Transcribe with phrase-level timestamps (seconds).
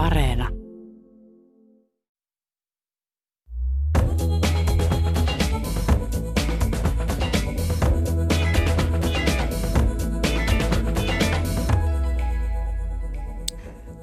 [0.00, 0.48] Areena.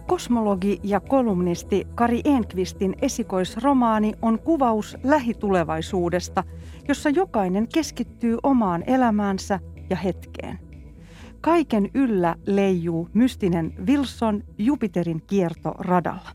[0.08, 6.44] Kosmologi ja kolumnisti Kari Enqvistin esikoisromaani on kuvaus lähitulevaisuudesta,
[6.88, 9.60] jossa jokainen keskittyy omaan elämäänsä
[9.90, 10.67] ja hetkeen.
[11.42, 16.30] Kaiken yllä leijuu mystinen Wilson Jupiterin kierto radalla.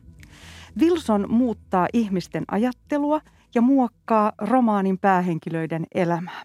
[0.80, 3.20] Wilson muuttaa ihmisten ajattelua
[3.54, 6.42] ja muokkaa romaanin päähenkilöiden elämää.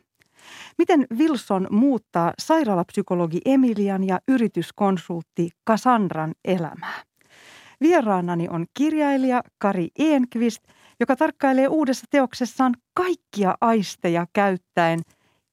[0.77, 7.03] Miten Wilson muuttaa sairaalapsykologi Emilian ja yrityskonsultti Cassandran elämää?
[7.81, 10.63] Vieraanani on kirjailija Kari Enqvist,
[10.99, 14.99] joka tarkkailee uudessa teoksessaan kaikkia aisteja käyttäen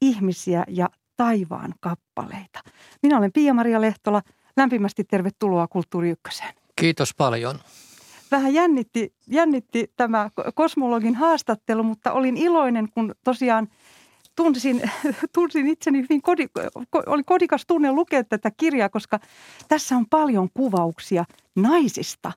[0.03, 2.61] ihmisiä ja taivaan kappaleita.
[3.03, 4.23] Minä olen Pia-Maria Lehtola.
[4.57, 6.55] Lämpimästi tervetuloa Kulttuuri Ykköseen.
[6.77, 7.59] Kiitos paljon.
[8.31, 13.69] Vähän jännitti, jännitti tämä kosmologin haastattelu, mutta olin iloinen, kun tosiaan
[14.37, 14.91] tunsin,
[15.35, 16.47] tunsin itseni hyvin, kodi,
[17.07, 19.19] oli kodikas tunne lukea tätä kirjaa, koska
[19.69, 21.25] tässä on paljon kuvauksia
[21.57, 22.33] naisista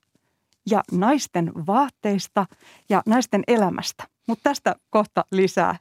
[0.70, 2.46] ja naisten vaatteista
[2.90, 4.04] ja naisten elämästä.
[4.28, 5.76] Mutta tästä kohta lisää.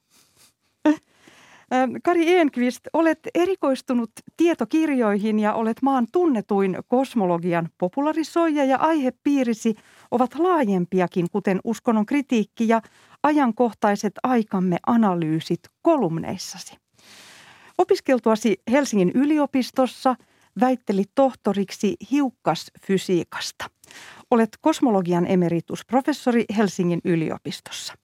[2.03, 9.75] Kari Enqvist, olet erikoistunut tietokirjoihin ja olet maan tunnetuin kosmologian popularisoija ja aihepiirisi
[10.11, 12.83] ovat laajempiakin, kuten uskonnon kritiikki ja
[13.23, 16.75] ajankohtaiset aikamme analyysit kolumneissasi.
[17.79, 20.17] Opiskeltuasi Helsingin yliopistossa
[20.61, 23.65] väittelit tohtoriksi hiukkasfysiikasta.
[24.31, 27.95] Olet kosmologian emeritusprofessori Helsingin yliopistossa.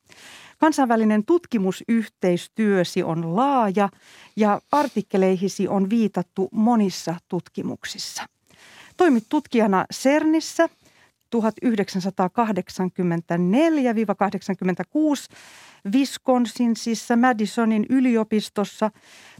[0.62, 3.88] Kansainvälinen tutkimusyhteistyösi on laaja
[4.36, 8.22] ja artikkeleihisi on viitattu monissa tutkimuksissa.
[8.96, 10.68] Toimit tutkijana CERNissä
[11.36, 11.40] 1984-86,
[15.92, 18.90] Wisconsinsissa Madisonin yliopistossa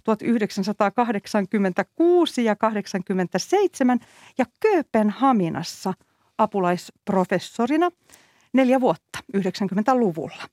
[0.05, 3.99] 1986 ja 87
[4.39, 5.95] ja Kööpenhaminassa
[6.39, 7.91] apulaisprofessorina
[8.53, 10.49] neljä vuotta 90-luvulla.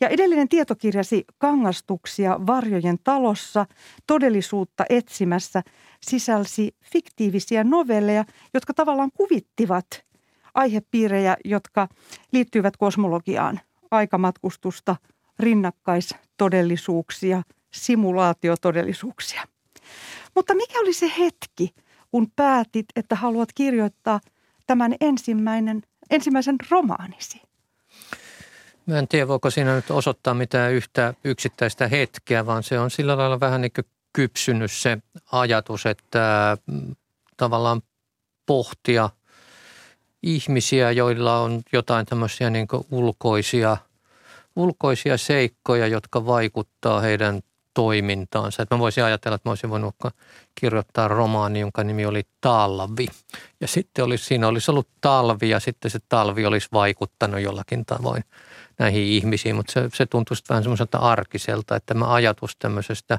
[0.00, 3.66] Ja edellinen tietokirjasi Kangastuksia varjojen talossa
[4.06, 5.62] todellisuutta etsimässä
[6.00, 9.86] sisälsi fiktiivisiä novelleja, jotka tavallaan kuvittivat
[10.54, 11.88] aihepiirejä, jotka
[12.32, 13.60] liittyvät kosmologiaan,
[13.90, 14.96] aikamatkustusta,
[15.38, 17.42] rinnakkaistodellisuuksia,
[17.74, 19.42] simulaatiotodellisuuksia.
[20.34, 21.74] Mutta mikä oli se hetki,
[22.10, 24.20] kun päätit, että haluat kirjoittaa
[24.66, 27.42] tämän ensimmäinen, ensimmäisen romaanisi?
[28.86, 33.16] Mä en tiedä, voiko siinä nyt osoittaa mitään yhtä yksittäistä hetkeä, vaan se on sillä
[33.16, 34.98] lailla vähän niin kuin kypsynyt se
[35.32, 36.96] ajatus, että mm,
[37.36, 37.82] tavallaan
[38.46, 39.10] pohtia
[40.22, 43.76] ihmisiä, joilla on jotain tämmöisiä niin ulkoisia,
[44.56, 47.40] ulkoisia seikkoja, jotka vaikuttaa heidän
[47.74, 48.62] toimintaansa.
[48.62, 49.94] Että mä voisin ajatella, että mä olisin voinut
[50.54, 53.06] kirjoittaa romaani, jonka nimi oli Talvi.
[53.60, 58.24] Ja sitten olisi, siinä olisi ollut talvi ja sitten se talvi olisi vaikuttanut jollakin tavoin
[58.78, 59.56] näihin ihmisiin.
[59.56, 63.18] Mutta se, se tuntuu vähän semmoiselta arkiselta, että mä ajatus tämmöisestä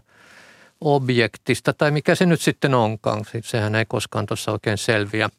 [0.81, 3.25] objektista tai mikä se nyt sitten onkaan.
[3.43, 5.29] Sehän ei koskaan tuossa oikein selviä,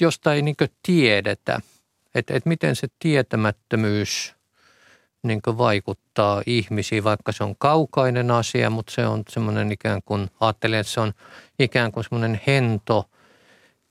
[0.00, 1.60] josta ei niin tiedetä.
[2.14, 4.34] Että et miten se tietämättömyys–
[5.24, 10.80] niin vaikuttaa ihmisiin, vaikka se on kaukainen asia, mutta se on semmoinen ikään kuin, ajattelen,
[10.80, 11.12] että se on
[11.58, 13.10] ikään kuin semmoinen hento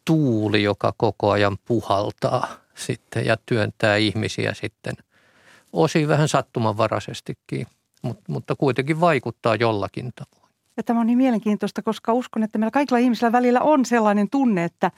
[0.06, 4.94] tuuli, joka koko ajan puhaltaa sitten ja työntää ihmisiä sitten
[5.74, 7.68] osin vähän sattumanvaraisestikin,
[8.02, 10.54] mutta, mutta kuitenkin vaikuttaa jollakin tavoin.
[10.78, 14.64] Ja tämä on niin mielenkiintoista, koska uskon, että meillä kaikilla ihmisillä välillä on sellainen tunne,
[14.64, 14.92] että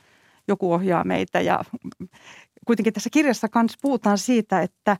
[0.47, 1.63] joku ohjaa meitä ja
[2.65, 4.97] kuitenkin tässä kirjassa kanssa puhutaan siitä, että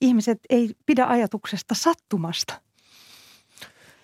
[0.00, 2.60] ihmiset ei pidä ajatuksesta sattumasta.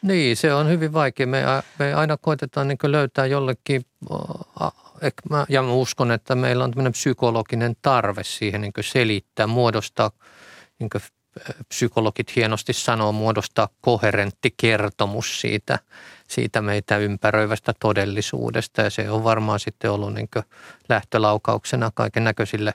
[0.03, 1.27] Niin, se on hyvin vaikea.
[1.27, 1.43] Me,
[1.79, 3.87] me aina koitetaan niin löytää jollekin,
[5.49, 10.11] ja mä uskon, että meillä on tämmöinen psykologinen tarve siihen niin selittää, muodostaa,
[10.79, 11.03] niin kuin
[11.69, 15.79] psykologit hienosti sanoo, muodostaa koherentti kertomus siitä,
[16.29, 18.83] siitä meitä ympäröivästä todellisuudesta.
[18.83, 20.29] Ja se on varmaan sitten ollut niin
[20.89, 22.75] lähtölaukauksena kaiken näköisille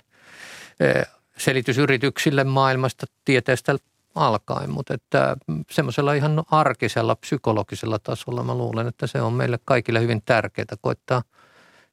[1.39, 3.75] selitysyrityksille maailmasta tieteestä
[4.15, 5.37] alkaen, mutta että
[5.71, 11.21] semmoisella ihan arkisella psykologisella tasolla mä luulen, että se on meille kaikille hyvin tärkeää koittaa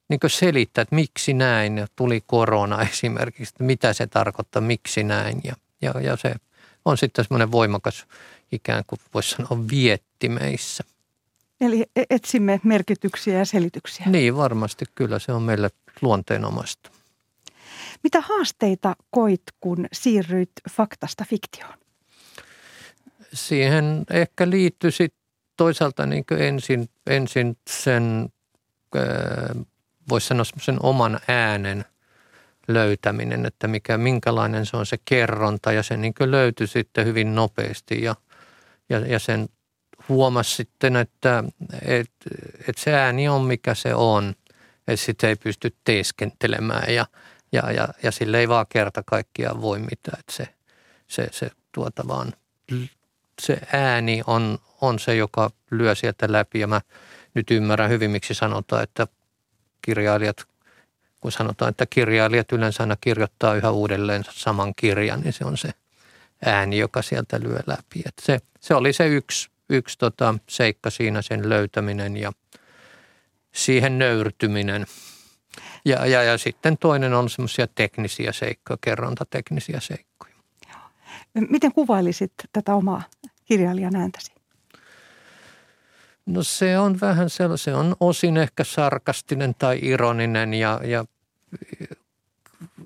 [0.09, 5.41] niin selittää, että miksi näin ja tuli korona esimerkiksi, että mitä se tarkoittaa, miksi näin
[5.45, 6.35] ja, ja, ja se
[6.85, 8.07] on sitten semmoinen voimakas
[8.53, 10.85] ikään kuin voisi sanoa vietti meissä.
[11.61, 14.07] Eli etsimme merkityksiä ja selityksiä.
[14.07, 15.71] Niin, varmasti kyllä se on meille
[16.01, 16.91] luonteenomaista.
[18.03, 21.75] Mitä haasteita koit, kun siirryit faktasta fiktioon?
[23.33, 25.15] Siihen ehkä liittyi sit
[25.57, 28.29] toisaalta niin ensin, ensin sen,
[30.09, 31.85] voisi sanoa sen oman äänen
[32.69, 38.03] löytäminen, että mikä, minkälainen se on se kerronta ja se niin löytyi sitten hyvin nopeasti
[38.03, 38.17] ja,
[38.89, 39.49] ja, ja sen
[40.09, 41.45] huomasi sitten, että
[41.83, 42.11] et,
[42.69, 44.35] et se ääni on mikä se on,
[44.89, 47.07] että sitä ei pysty teeskentelemään ja,
[47.53, 50.49] ja, ja, ja sille ei vaan kerta kaikkiaan voi mitään, että se,
[51.09, 52.33] se, se tuota vaan,
[53.43, 56.81] se ääni on, on se, joka lyö sieltä läpi ja mä
[57.35, 59.07] nyt ymmärrän hyvin, miksi sanotaan, että
[59.83, 60.45] kirjailijat,
[61.21, 65.71] kun sanotaan, että kirjailijat yleensä aina kirjoittaa yhä uudelleen saman kirjan, niin se on se
[66.45, 68.03] ääni, joka sieltä lyö läpi.
[68.07, 72.33] Että se, se oli se yksi yksi tota, seikka siinä sen löytäminen ja
[73.53, 74.87] siihen nöyrtyminen.
[75.87, 80.35] Ja, ja, ja sitten toinen on semmoisia teknisiä seikkoja, kerrontateknisiä seikkoja.
[81.51, 83.03] Miten kuvailisit tätä omaa
[83.45, 84.33] kirjailijan ääntäsi?
[86.27, 91.05] No se on vähän sellainen, se on osin ehkä sarkastinen tai ironinen ja, ja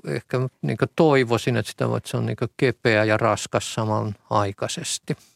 [0.06, 5.16] ehkä niin toivoisin, että sitä että se on niin kepeä ja raskas samanaikaisesti–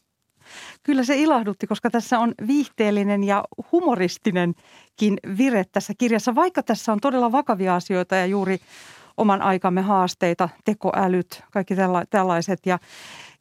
[0.83, 4.63] Kyllä se ilahdutti, koska tässä on viihteellinen ja humoristinenkin
[5.37, 8.59] vire tässä kirjassa, vaikka tässä on todella vakavia asioita ja juuri
[9.17, 11.75] oman aikamme haasteita, tekoälyt, kaikki
[12.09, 12.79] tällaiset ja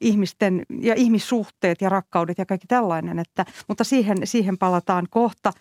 [0.00, 5.52] ihmisten ja ihmissuhteet ja rakkaudet ja kaikki tällainen, että, mutta siihen, siihen palataan kohta.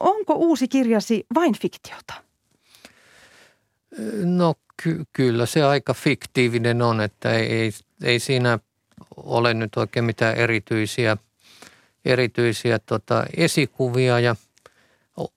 [0.00, 2.14] Onko uusi kirjasi vain fiktiota?
[4.24, 7.70] No ky- kyllä se aika fiktiivinen on, että ei, ei,
[8.02, 8.58] ei siinä
[9.16, 11.16] ole nyt oikein mitään erityisiä,
[12.04, 14.36] erityisiä tota, esikuvia ja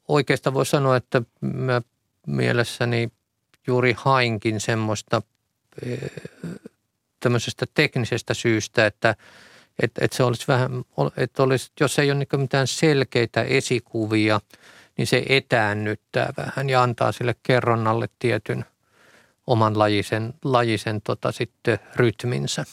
[0.07, 1.81] oikeastaan voi sanoa, että mä
[2.27, 3.11] mielessäni
[3.67, 5.21] juuri hainkin semmoista
[5.85, 5.95] e,
[7.19, 9.15] tämmöisestä teknisestä syystä, että
[9.83, 10.71] että että se olisi vähän,
[11.17, 14.41] että olisi, jos ei ole niin mitään selkeitä esikuvia,
[14.97, 18.65] niin se etäännyttää vähän ja antaa sille kerronnalle tietyn
[19.47, 22.65] oman lajisen, lajisen tota sitten rytminsä.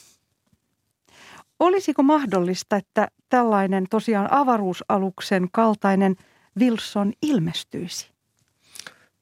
[1.61, 6.17] Olisiko mahdollista, että tällainen tosiaan avaruusaluksen kaltainen
[6.59, 8.11] Wilson ilmestyisi?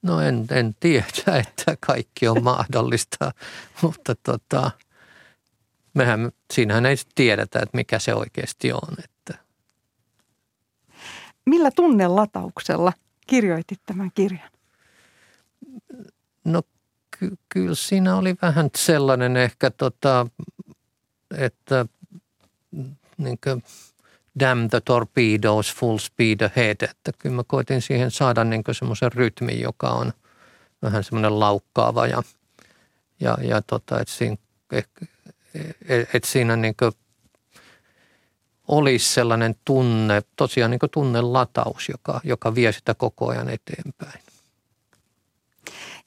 [0.02, 1.06] No en, en tiedä,
[1.48, 3.32] että kaikki on mahdollista,
[3.82, 4.70] mutta tota,
[5.94, 8.94] mehän, siinähän ei tiedetä, että mikä se oikeasti on.
[9.04, 9.38] Että.
[11.46, 12.92] Millä tunnelatauksella
[13.26, 14.50] kirjoitit tämän kirjan?
[16.44, 16.62] No
[17.18, 20.26] ky- kyllä siinä oli vähän sellainen ehkä, tota,
[21.36, 21.86] että
[23.16, 23.62] niin kuin
[24.40, 26.76] damn the torpedoes, full speed ahead.
[26.90, 30.12] Että kyllä mä koitin siihen saada niin semmoisen rytmin, joka on
[30.82, 32.22] vähän semmoinen laukkaava ja,
[33.20, 34.36] ja, ja tota, että siinä,
[36.14, 36.74] et siinä niin
[38.68, 44.24] olisi sellainen tunne, tosiaan niin tunnelataus, joka, joka vie sitä koko ajan eteenpäin.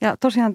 [0.01, 0.53] Ja tosiaan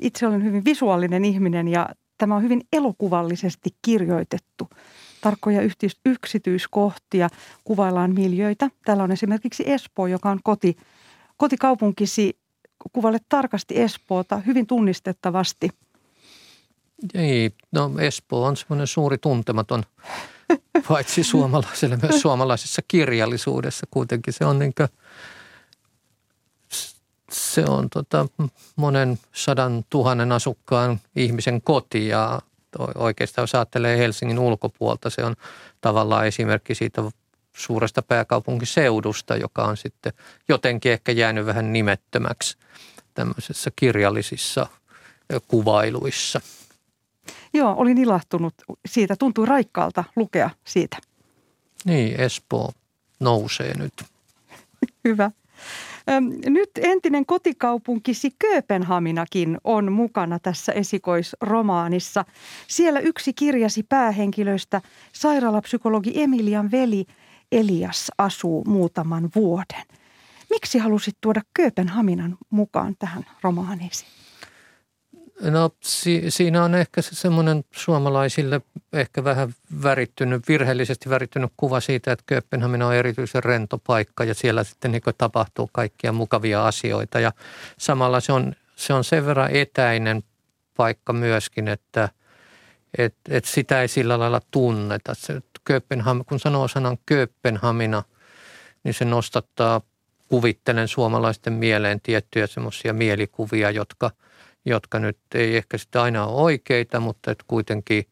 [0.00, 1.88] itse olen hyvin visuaalinen ihminen ja
[2.18, 4.70] tämä on hyvin elokuvallisesti kirjoitettu
[5.20, 5.60] tarkkoja
[6.04, 7.28] yksityiskohtia,
[7.64, 8.70] kuvaillaan miljöitä.
[8.84, 10.76] Täällä on esimerkiksi Espoo, joka on koti,
[11.36, 12.40] kotikaupunkisi.
[12.92, 15.70] Kuvalle tarkasti Espoota hyvin tunnistettavasti.
[17.14, 19.82] Ei, no Espoo on semmoinen suuri tuntematon,
[20.88, 24.32] paitsi suomalaiselle, myös suomalaisessa kirjallisuudessa kuitenkin.
[24.32, 24.88] Se on niin kuin,
[27.30, 28.26] se on tota
[28.76, 32.40] monen sadan tuhannen asukkaan ihmisen koti ja
[32.94, 35.36] oikeastaan jos ajattelee Helsingin ulkopuolta, se on
[35.80, 37.02] tavallaan esimerkki siitä
[37.56, 40.12] suuresta pääkaupunkiseudusta, joka on sitten
[40.48, 42.58] jotenkin ehkä jäänyt vähän nimettömäksi
[43.14, 44.66] tämmöisissä kirjallisissa
[45.48, 46.40] kuvailuissa.
[47.52, 48.54] Joo, olin ilahtunut
[48.86, 49.16] siitä.
[49.16, 50.96] Tuntuu raikkaalta lukea siitä.
[51.84, 52.72] Niin, Espoo
[53.20, 53.92] nousee nyt.
[55.04, 55.30] Hyvä.
[56.46, 62.24] Nyt entinen kotikaupunkisi Kööpenhaminakin on mukana tässä esikoisromaanissa.
[62.68, 64.80] Siellä yksi kirjasi päähenkilöistä,
[65.12, 67.06] sairaalapsykologi Emilian veli
[67.52, 69.84] Elias, asuu muutaman vuoden.
[70.50, 74.06] Miksi halusit tuoda Kööpenhaminan mukaan tähän romaaniisi?
[75.40, 78.60] No si- siinä on ehkä se semmoinen suomalaisille
[78.92, 84.64] ehkä vähän värittynyt, virheellisesti värittynyt kuva siitä, että Kööpenhamina on erityisen rento paikka ja siellä
[84.64, 87.20] sitten niin tapahtuu kaikkia mukavia asioita.
[87.20, 87.32] Ja
[87.78, 90.22] samalla se on, se on sen verran etäinen
[90.76, 92.08] paikka myöskin, että
[92.98, 95.14] et, et sitä ei sillä lailla tunneta.
[95.14, 98.02] Se Kööpenham, kun sanoo sanan Kööpenhamina,
[98.84, 99.80] niin se nostattaa
[100.28, 104.10] kuvittelen suomalaisten mieleen tiettyjä semmoisia mielikuvia, jotka,
[104.64, 108.06] jotka nyt ei ehkä sitten aina ole oikeita, mutta että kuitenkin,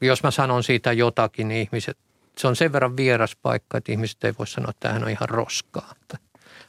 [0.00, 1.98] jos mä sanon siitä jotakin, niin ihmiset,
[2.38, 5.28] se on sen verran vieras paikka, että ihmiset ei voi sanoa, että tämähän on ihan
[5.28, 5.94] roskaa.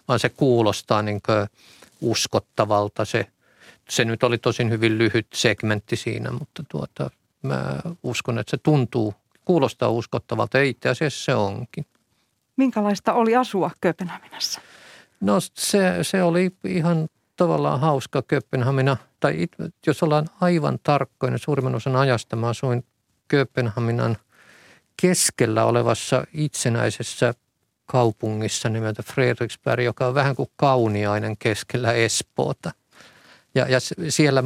[0.08, 1.22] Vaan se kuulostaa niin
[2.02, 3.06] uskottavalta.
[3.06, 3.28] Se,
[3.90, 7.10] se nyt oli tosin hyvin lyhyt segmentti siinä, mutta tuota,
[7.42, 9.14] mä uskon, että se tuntuu,
[9.46, 11.86] kuulostaa uskottavalta ja itse asiassa se onkin.
[12.58, 14.62] Minkälaista oli asua Kööpenhaminassa?
[15.22, 19.48] No se, se oli ihan tavallaan hauska Kööpenhamina, tai
[19.88, 22.86] jos ollaan aivan tarkkoinen, suurimman osan ajasta mä asuin
[23.28, 24.18] Kööpenhaminan
[25.02, 27.34] keskellä olevassa itsenäisessä
[27.86, 32.72] kaupungissa nimeltä Fredriksberg, joka on vähän kuin kauniainen keskellä Espoota.
[33.56, 34.44] Ja, ja siellä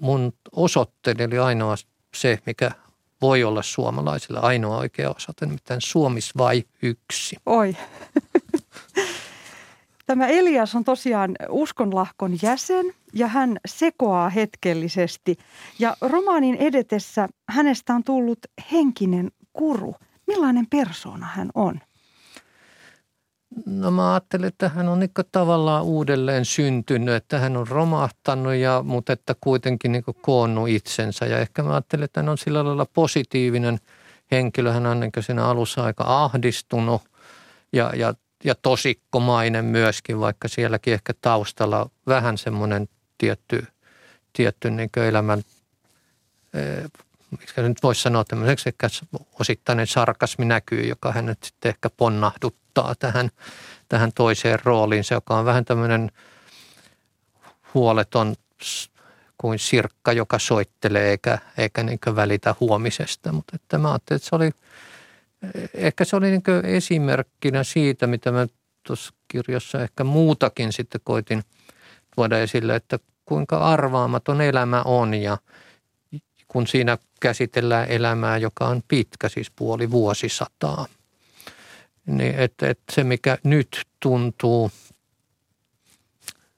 [0.00, 1.74] mun osoitteeni oli ainoa
[2.14, 2.70] se, mikä
[3.20, 7.36] voi olla suomalaisilla ainoa oikea osoite, nimittäin Suomis vai yksi.
[7.46, 7.76] Oi.
[10.06, 15.36] Tämä Elias on tosiaan uskonlahkon jäsen ja hän sekoaa hetkellisesti.
[15.78, 18.38] Ja romaanin edetessä hänestä on tullut
[18.72, 19.94] henkinen kuru.
[20.26, 21.80] Millainen persoona hän on?
[23.66, 28.82] No mä ajattelin, että hän on niin tavallaan uudelleen syntynyt, että hän on romahtanut, ja,
[28.86, 31.26] mutta että kuitenkin niin koonnut itsensä.
[31.26, 33.78] Ja ehkä mä ajattelin, että hän on sillä lailla positiivinen
[34.30, 34.72] henkilö.
[34.72, 37.02] Hän on niin siinä alussa aika ahdistunut
[37.72, 42.88] ja, ja, ja tosikkomainen myöskin, vaikka sielläkin ehkä taustalla vähän semmoinen
[43.18, 43.66] tietty,
[44.32, 45.42] tietty niin elämän
[47.30, 48.88] miksi nyt voisi sanoa tämmöiseksi ehkä
[49.40, 53.30] osittainen sarkasmi näkyy, joka hänet sitten ehkä ponnahduttaa tähän,
[53.88, 56.10] tähän toiseen rooliinsa, joka on vähän tämmöinen
[57.74, 58.34] huoleton
[59.38, 63.32] kuin sirkka, joka soittelee eikä, eikä niin välitä huomisesta.
[63.32, 64.50] Mutta että mä ajattelin, että se oli,
[65.74, 68.46] ehkä se oli niin esimerkkinä siitä, mitä mä
[68.86, 71.42] tuossa kirjassa ehkä muutakin sitten koitin
[72.14, 75.38] tuoda esille, että kuinka arvaamaton elämä on ja–
[76.48, 80.86] kun siinä käsitellään elämää, joka on pitkä, siis puoli vuosisataa.
[82.06, 84.70] Niin että, että se, mikä nyt tuntuu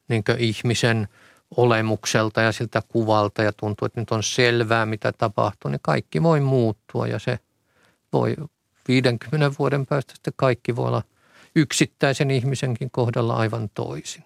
[0.09, 1.09] niin ihmisen
[1.57, 6.41] olemukselta ja siltä kuvalta ja tuntuu, että nyt on selvää, mitä tapahtuu, niin kaikki voi
[6.41, 7.39] muuttua ja se
[8.13, 8.37] voi
[8.89, 11.03] 50 vuoden päästä sitten kaikki voi olla
[11.57, 14.25] yksittäisen ihmisenkin kohdalla aivan toisin.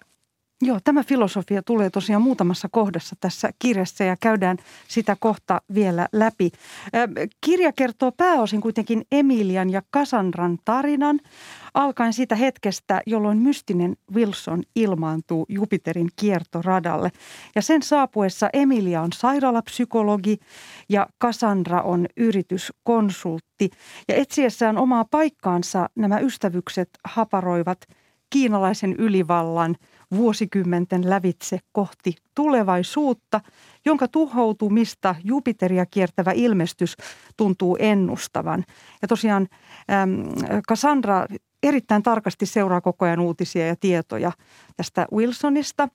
[0.61, 6.51] Joo, tämä filosofia tulee tosiaan muutamassa kohdassa tässä kirjassa ja käydään sitä kohta vielä läpi.
[7.41, 11.19] Kirja kertoo pääosin kuitenkin Emilian ja Cassandran tarinan,
[11.73, 17.11] alkaen siitä hetkestä, jolloin mystinen Wilson ilmaantuu Jupiterin kiertoradalle.
[17.55, 20.37] Ja sen saapuessa Emilia on sairaalapsykologi
[20.89, 23.69] ja Cassandra on yrityskonsultti.
[24.07, 27.79] Ja etsiessään omaa paikkaansa nämä ystävykset haparoivat
[28.29, 29.75] kiinalaisen ylivallan–
[30.17, 33.41] vuosikymmenten lävitse kohti tulevaisuutta,
[33.85, 36.95] jonka tuhoutumista Jupiteria kiertävä ilmestys
[37.37, 38.63] tuntuu ennustavan.
[39.01, 39.47] Ja tosiaan
[40.69, 41.25] Cassandra
[41.63, 44.31] erittäin tarkasti seuraa koko ajan uutisia ja tietoja
[44.77, 45.89] tästä Wilsonista.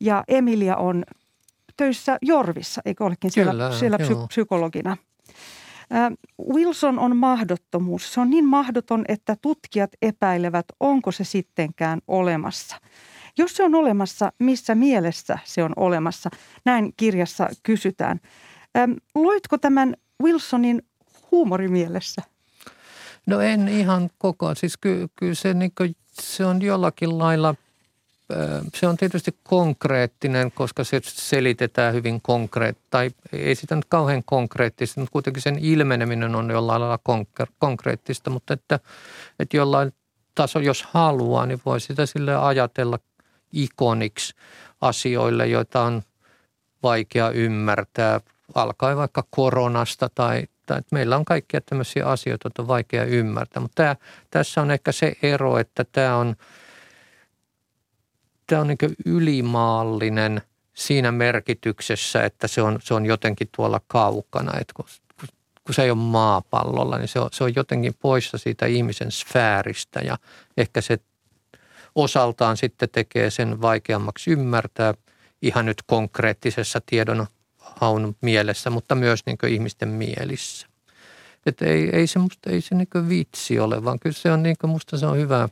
[0.00, 1.04] Ja Emilia on
[1.76, 4.96] töissä Jorvissa, eikö olekin siellä, Kyllä, siellä psy- psykologina.
[6.54, 8.14] Wilson on mahdottomuus.
[8.14, 12.76] Se on niin mahdoton, että tutkijat epäilevät, onko se sittenkään olemassa.
[13.38, 16.30] Jos se on olemassa, missä mielessä se on olemassa?
[16.64, 18.20] Näin kirjassa kysytään.
[19.14, 20.82] Luitko tämän Wilsonin
[21.30, 22.22] huumorimielessä?
[23.26, 24.54] No en ihan koko.
[24.54, 27.54] Siis kyllä, ky se, niin kuin, se on jollakin lailla,
[28.74, 35.00] se on tietysti konkreettinen, koska se selitetään hyvin konkreettisesti, tai ei sitä nyt kauhean konkreettista,
[35.00, 36.98] mutta kuitenkin sen ilmeneminen on jollain lailla
[37.58, 38.80] konkreettista, mutta että,
[39.38, 39.92] että jollain
[40.34, 42.98] taso, jos haluaa, niin voi sitä sille ajatella
[43.52, 44.34] ikoniksi
[44.80, 46.02] asioille, joita on
[46.82, 48.20] vaikea ymmärtää,
[48.54, 53.60] alkaen vaikka koronasta tai, tai että meillä on kaikkia tämmöisiä asioita, joita on vaikea ymmärtää.
[53.60, 53.96] Mutta tämä,
[54.30, 56.36] tässä on ehkä se ero, että tämä on,
[58.46, 60.42] tämä on niin ylimaallinen
[60.74, 64.60] siinä merkityksessä, että se on, se on jotenkin tuolla kaukana.
[64.60, 64.84] Että kun,
[65.64, 70.00] kun se ei ole maapallolla, niin se on, se on jotenkin poissa siitä ihmisen sfääristä
[70.00, 70.18] ja
[70.56, 70.98] ehkä se
[71.94, 74.94] osaltaan sitten tekee sen vaikeammaksi ymmärtää
[75.42, 77.26] ihan nyt konkreettisessa tiedon
[77.80, 80.66] haun mielessä, mutta myös niin ihmisten mielissä.
[81.46, 84.56] Että ei, ei se, musta, ei se niin vitsi ole, vaan kyllä se on niin
[84.60, 85.48] kuin, musta se on hyvä,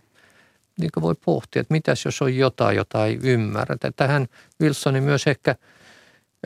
[0.80, 3.76] niin voi pohtia, että mitäs jos on jotain, jota ei ymmärrä.
[3.96, 4.28] Tähän
[4.60, 5.50] Wilsonin myös ehkä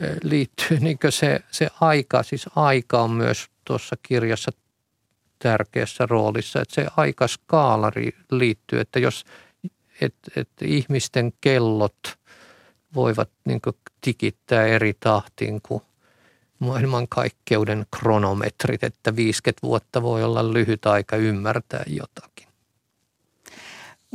[0.01, 4.51] eh, liittyy niin se, se aika, siis aika on myös tuossa kirjassa
[5.39, 7.91] tärkeässä roolissa, että se aikaskaala
[8.31, 9.25] liittyy, että jos
[10.01, 11.97] että et ihmisten kellot
[12.95, 13.61] voivat niin
[14.01, 15.81] tikittää eri tahtiin kuin
[16.59, 22.47] maailmankaikkeuden kronometrit, että 50 vuotta voi olla lyhyt aika ymmärtää jotakin.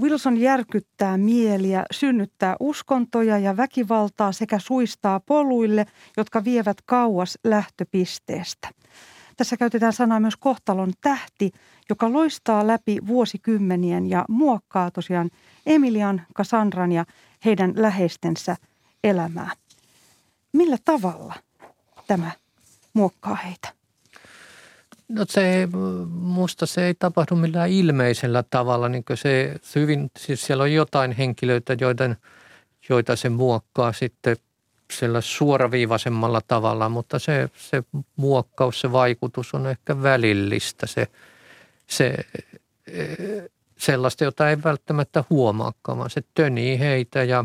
[0.00, 8.68] Wilson järkyttää mieliä, synnyttää uskontoja ja väkivaltaa sekä suistaa poluille, jotka vievät kauas lähtöpisteestä.
[9.36, 11.52] Tässä käytetään sanaa myös kohtalon tähti,
[11.90, 15.30] joka loistaa läpi vuosikymmenien ja muokkaa tosiaan
[15.66, 17.04] Emilian, Cassandran ja
[17.44, 18.56] heidän läheistensä
[19.04, 19.50] elämää.
[20.52, 21.34] Millä tavalla
[22.06, 22.30] tämä
[22.92, 23.72] muokkaa heitä?
[25.08, 25.68] No se
[26.10, 28.88] musta se ei tapahdu millään ilmeisellä tavalla.
[28.88, 32.16] Niin se hyvin, siis siellä on jotain henkilöitä, joiden,
[32.88, 34.36] joita se muokkaa sitten
[34.92, 37.82] sillä suoraviivaisemmalla tavalla, mutta se, se
[38.16, 40.86] muokkaus, se vaikutus on ehkä välillistä.
[40.86, 41.06] Se,
[41.86, 42.14] se,
[43.78, 47.44] sellaista, jota ei välttämättä huomaakaan, vaan se tönii heitä ja,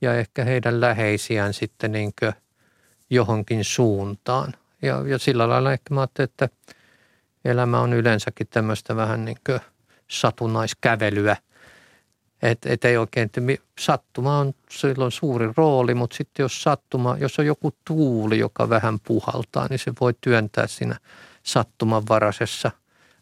[0.00, 2.12] ja ehkä heidän läheisiään sitten niin
[3.10, 4.54] johonkin suuntaan.
[4.82, 6.48] Ja, ja sillä lailla ehkä mä ajattelin, että
[7.44, 9.60] elämä on yleensäkin tämmöistä vähän niin kuin
[10.08, 11.36] satunnaiskävelyä.
[12.42, 13.40] Että et ei oikein, että
[13.80, 19.00] sattuma on silloin suuri rooli, mutta sitten jos sattuma, jos on joku tuuli, joka vähän
[19.00, 20.96] puhaltaa, niin se voi työntää siinä
[21.42, 22.70] sattumanvaraisessa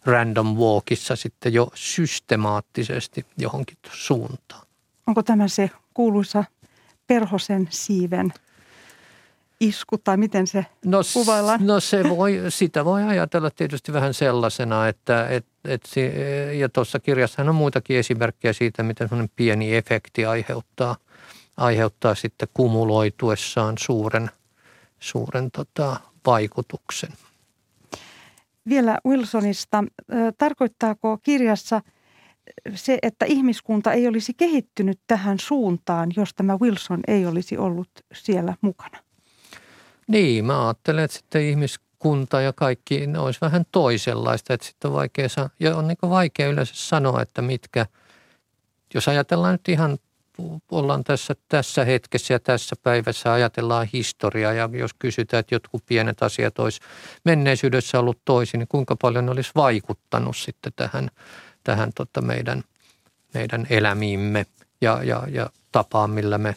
[0.04, 4.66] random walkissa sitten jo systemaattisesti johonkin suuntaan.
[5.06, 6.44] Onko tämä se kuuluisa
[7.06, 8.32] perhosen siiven
[9.60, 11.66] isku tai miten se no, kuvaillaan?
[11.66, 15.82] No se voi, sitä voi ajatella tietysti vähän sellaisena, että et, et,
[16.58, 20.96] ja tuossa kirjassahan on muitakin esimerkkejä siitä, miten sellainen pieni efekti aiheuttaa,
[21.56, 24.30] aiheuttaa sitten kumuloituessaan suuren,
[25.00, 27.10] suuren tota, vaikutuksen.
[28.68, 29.84] Vielä Wilsonista.
[30.38, 31.82] Tarkoittaako kirjassa
[32.74, 38.54] se, että ihmiskunta ei olisi kehittynyt tähän suuntaan, jos tämä Wilson ei olisi ollut siellä
[38.60, 38.98] mukana?
[40.08, 44.94] Niin, mä ajattelen, että sitten ihmiskunta ja kaikki, ne olisi vähän toisenlaista, että sitten on
[44.94, 45.26] vaikea,
[45.60, 47.86] ja on niin vaikea yleensä sanoa, että mitkä,
[48.94, 49.98] jos ajatellaan nyt ihan,
[50.70, 56.22] ollaan tässä, tässä hetkessä ja tässä päivässä, ajatellaan historiaa ja jos kysytään, että jotkut pienet
[56.22, 56.80] asiat olisi
[57.24, 61.10] menneisyydessä ollut toisin, niin kuinka paljon ne olisi vaikuttanut sitten tähän,
[61.64, 62.64] tähän tota meidän,
[63.34, 64.46] meidän elämiimme
[64.80, 66.56] ja, ja, ja tapaan, millä me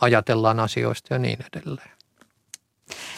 [0.00, 1.90] ajatellaan asioista ja niin edelleen.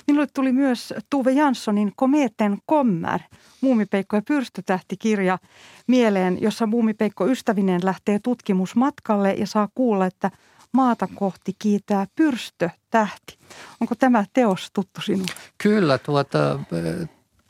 [0.07, 3.21] Minulle tuli myös Tuve Janssonin Kometen kommer,
[3.61, 5.39] Muumipeikko ja pyrstötähti-kirja
[5.87, 10.31] mieleen, jossa Muumipeikko ystävineen lähtee tutkimusmatkalle ja saa kuulla, että
[10.73, 13.39] maata kohti kiitää pyrstötähti.
[13.81, 15.33] Onko tämä teos tuttu sinulle?
[15.59, 16.61] Kyllä, tuota,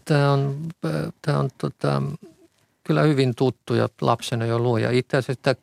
[0.04, 0.56] tämä on,
[1.22, 2.02] tämä on tota,
[2.88, 4.90] kyllä hyvin tuttu ja lapsena jo luoja.
[4.90, 5.54] Itse asiassa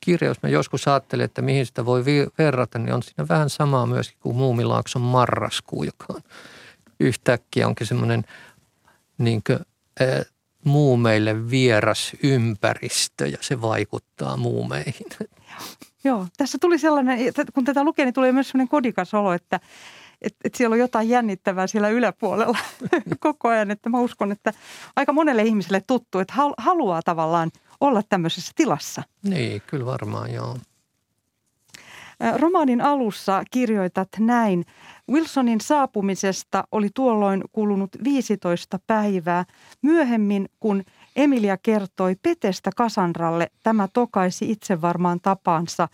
[0.00, 2.04] kirja, jos mä joskus ajattelen, että mihin sitä voi
[2.38, 6.20] verrata, niin on siinä vähän samaa myöskin kuin Muumilaakson marraskuu, joka on
[7.00, 8.24] yhtäkkiä onkin semmoinen
[9.18, 9.58] niin kuin,
[10.00, 10.24] äh,
[10.64, 15.06] muumeille vieras ympäristö ja se vaikuttaa muumeihin.
[16.04, 17.18] Joo, tässä tuli sellainen,
[17.54, 19.60] kun tätä lukee, niin tulee myös sellainen kodikas olo, että,
[20.22, 22.58] että, että siellä on jotain jännittävää siellä yläpuolella
[23.20, 23.70] koko ajan.
[23.70, 24.52] Että mä uskon, että
[24.96, 29.02] aika monelle ihmiselle tuttu, että haluaa tavallaan olla tämmöisessä tilassa.
[29.22, 30.56] Niin, kyllä varmaan joo.
[32.36, 34.64] Romaanin alussa kirjoitat näin.
[35.10, 39.44] Wilsonin saapumisesta oli tuolloin kulunut 15 päivää.
[39.82, 40.84] Myöhemmin, kun
[41.16, 45.88] Emilia kertoi Petestä Kasandralle, tämä tokaisi itse varmaan tapansa.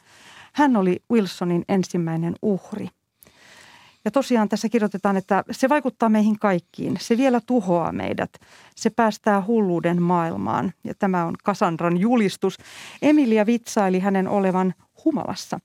[0.52, 2.88] Hän oli Wilsonin ensimmäinen uhri.
[4.06, 6.96] Ja tosiaan tässä kirjoitetaan, että se vaikuttaa meihin kaikkiin.
[7.00, 8.30] Se vielä tuhoaa meidät.
[8.76, 10.72] Se päästää hulluuden maailmaan.
[10.84, 12.56] Ja tämä on Kasandran julistus.
[13.02, 15.60] Emilia vitsaili hänen olevan humalassa.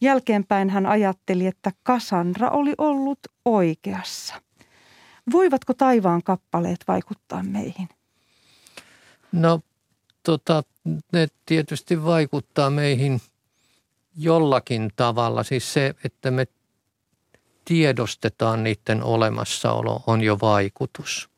[0.00, 4.34] Jälkeenpäin hän ajatteli, että Kasandra oli ollut oikeassa.
[5.32, 7.88] Voivatko taivaan kappaleet vaikuttaa meihin?
[9.32, 9.60] No,
[10.22, 10.62] tota,
[11.12, 13.20] ne tietysti vaikuttaa meihin
[14.16, 15.42] jollakin tavalla.
[15.42, 16.46] Siis se, että me
[17.66, 21.28] tiedostetaan niiden olemassaolo, on jo vaikutus.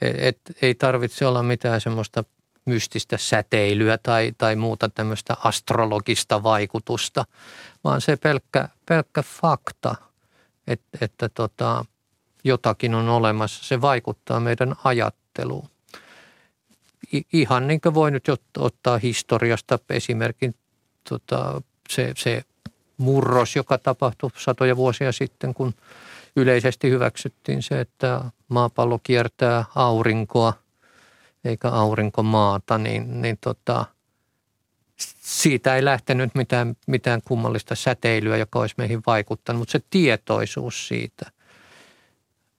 [0.00, 2.24] Et, et, ei tarvitse olla mitään semmoista
[2.64, 7.24] mystistä säteilyä tai, tai muuta tämmöistä astrologista vaikutusta,
[7.84, 9.94] vaan se pelkkä, pelkkä fakta,
[10.66, 11.84] että, että tota,
[12.44, 15.68] jotakin on olemassa, se vaikuttaa meidän ajatteluun.
[17.14, 18.26] I, ihan niin kuin voi nyt
[18.58, 20.54] ottaa historiasta esimerkin
[21.08, 22.44] tota, se, se
[23.04, 25.74] murros, joka tapahtui satoja vuosia sitten, kun
[26.36, 30.52] yleisesti hyväksyttiin se, että maapallo kiertää aurinkoa
[31.44, 33.84] eikä aurinko maata, niin, niin tota,
[35.20, 41.30] siitä ei lähtenyt mitään, mitään kummallista säteilyä, joka olisi meihin vaikuttanut, mutta se tietoisuus siitä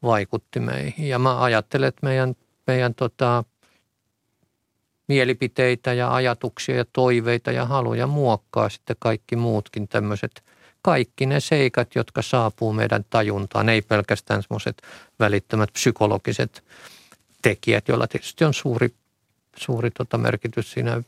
[0.04, 1.08] vaikutti meihin.
[1.08, 2.36] Ja mä ajattelen, että meidän,
[2.68, 3.44] meidän tota,
[5.08, 10.44] mielipiteitä ja ajatuksia ja toiveita ja haluja muokkaa sitten kaikki muutkin tämmöiset,
[10.82, 14.82] kaikki ne seikat, jotka saapuu meidän tajuntaan, ei pelkästään semmoiset
[15.20, 16.64] välittömät psykologiset
[17.42, 18.94] tekijät, joilla tietysti on suuri,
[19.56, 21.04] suuri tota merkitys siinä,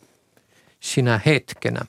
[0.80, 1.80] siinä hetkenä.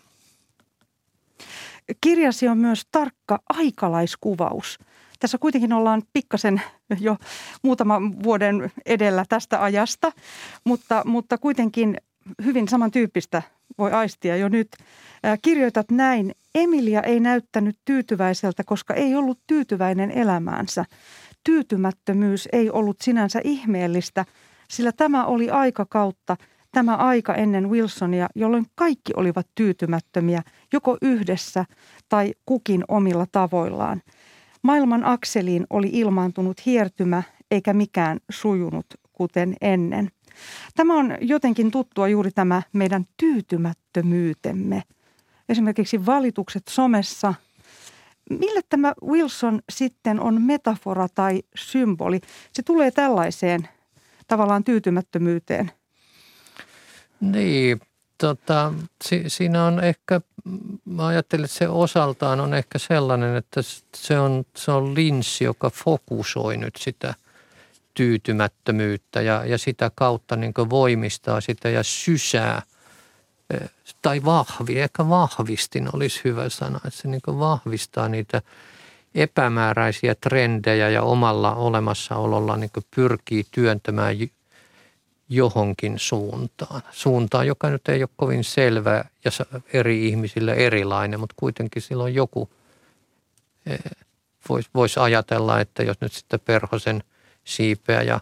[2.00, 4.78] Kirjasi on myös tarkka aikalaiskuvaus.
[5.18, 6.62] Tässä kuitenkin ollaan pikkasen
[7.00, 7.16] jo
[7.62, 10.12] muutaman vuoden edellä tästä ajasta,
[10.64, 11.96] mutta, mutta kuitenkin
[12.44, 13.42] hyvin samantyyppistä
[13.78, 14.68] voi aistia jo nyt.
[15.42, 20.84] Kirjoitat näin, Emilia ei näyttänyt tyytyväiseltä, koska ei ollut tyytyväinen elämäänsä.
[21.44, 24.24] Tyytymättömyys ei ollut sinänsä ihmeellistä,
[24.70, 26.36] sillä tämä oli aikakautta,
[26.72, 31.64] tämä aika ennen Wilsonia, jolloin kaikki olivat tyytymättömiä, joko yhdessä
[32.08, 34.02] tai kukin omilla tavoillaan.
[34.62, 40.10] Maailman akseliin oli ilmaantunut hiertymä, eikä mikään sujunut kuten ennen.
[40.74, 44.82] Tämä on jotenkin tuttua juuri tämä meidän tyytymättömyytemme.
[45.48, 47.34] Esimerkiksi valitukset somessa.
[48.30, 52.20] Mille tämä Wilson sitten on metafora tai symboli?
[52.52, 53.68] Se tulee tällaiseen
[54.26, 55.70] tavallaan tyytymättömyyteen.
[57.20, 57.80] Niin,
[58.18, 58.72] tota,
[59.04, 60.20] si, siinä on ehkä,
[60.84, 63.60] mä ajattelen, että se osaltaan on ehkä sellainen, että
[63.96, 67.14] se on, se on linssi, joka fokusoi nyt sitä
[67.94, 72.62] tyytymättömyyttä ja, ja sitä kautta niin voimistaa sitä ja sysää
[73.54, 73.70] eh,
[74.02, 78.42] tai vahvi, ehkä vahvistin olisi hyvä sana, että se niin vahvistaa niitä
[79.14, 84.18] epämääräisiä trendejä ja omalla olemassaololla niin pyrkii työntämään
[85.28, 86.82] johonkin suuntaan.
[86.90, 89.30] Suuntaan, joka nyt ei ole kovin selvä ja
[89.72, 92.50] eri ihmisille erilainen, mutta kuitenkin silloin joku
[93.66, 93.78] eh,
[94.48, 97.04] voisi vois ajatella, että jos nyt sitten Perhosen
[97.44, 98.20] siipeä ja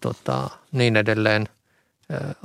[0.00, 1.48] tota, niin edelleen
[2.10, 2.36] eh,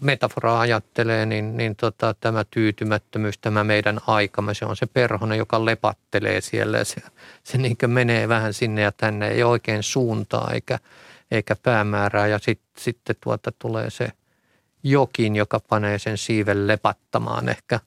[0.00, 5.64] metaforaa ajattelee, niin, niin tota, tämä tyytymättömyys, tämä meidän aikamme, se on se perhonen, joka
[5.64, 6.84] lepattelee siellä.
[6.84, 7.02] Se,
[7.44, 10.78] se niin menee vähän sinne ja tänne, ei oikein suuntaa eikä–
[11.36, 14.08] eikä päämäärää ja sit, sitten tuota tulee se
[14.82, 17.80] jokin, joka panee sen siiven lepattamaan ehkä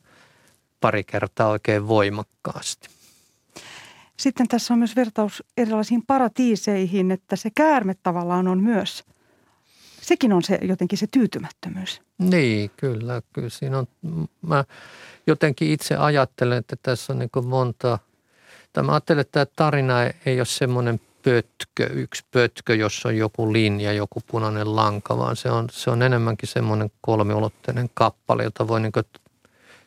[0.80, 2.90] pari kertaa oikein voimakkaasti.
[4.18, 9.04] Sitten tässä on myös vertaus erilaisiin paratiiseihin, että se käärme tavallaan on myös,
[10.02, 12.02] sekin on se jotenkin se tyytymättömyys.
[12.18, 13.22] Niin, kyllä.
[13.34, 13.88] Kyllä siinä on,
[14.42, 14.66] mä
[15.28, 18.00] jotenkin itse ajattelen, että tässä on niin monta,
[18.74, 19.94] tai mä ajattelen, että tämä tarina
[20.26, 25.52] ei ole semmoinen pötkö, yksi pötkö, jossa on joku linja, joku punainen lanka, vaan se
[25.52, 29.06] on, se on enemmänkin semmoinen kolmiulotteinen kappale, jota voi niin kuin,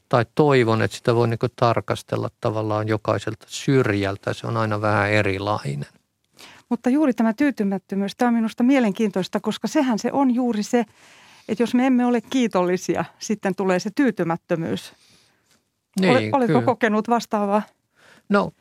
[0.08, 4.32] tai toivon, että sitä voi niin kuin tarkastella tavallaan jokaiselta syrjältä.
[4.32, 5.86] Se on aina vähän erilainen.
[6.68, 10.84] Mutta juuri tämä tyytymättömyys, tämä on minusta mielenkiintoista, koska sehän se on juuri se,
[11.48, 14.92] että jos me emme ole kiitollisia, sitten tulee se tyytymättömyys.
[16.00, 16.62] Niin, Oletko kyllä.
[16.62, 17.62] kokenut vastaavaa?
[18.28, 18.52] No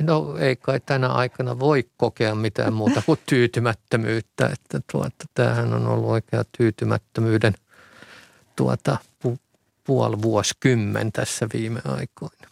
[0.00, 4.46] no ei kai tänä aikana voi kokea mitään muuta kuin tyytymättömyyttä.
[4.46, 7.54] Että tuota, tämähän on ollut oikea tyytymättömyyden
[8.56, 9.38] tuota, pu,
[9.84, 12.50] puoli vuosikymmen tässä viime aikoina.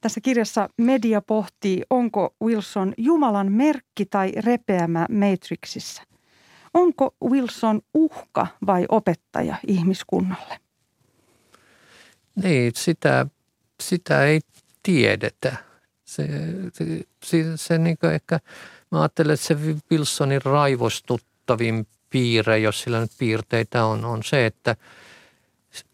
[0.00, 6.02] Tässä kirjassa media pohtii, onko Wilson Jumalan merkki tai repeämä Matrixissa.
[6.74, 10.60] Onko Wilson uhka vai opettaja ihmiskunnalle?
[12.42, 13.26] Niin, sitä,
[13.82, 14.40] sitä ei
[14.82, 15.56] tiedetä.
[16.06, 16.28] Se,
[16.72, 16.84] se,
[17.24, 18.40] se, se niin ehkä,
[18.90, 19.56] mä ajattelen, että se
[19.90, 24.76] Wilsonin raivostuttavin piirre, jos sillä nyt piirteitä on, on se, että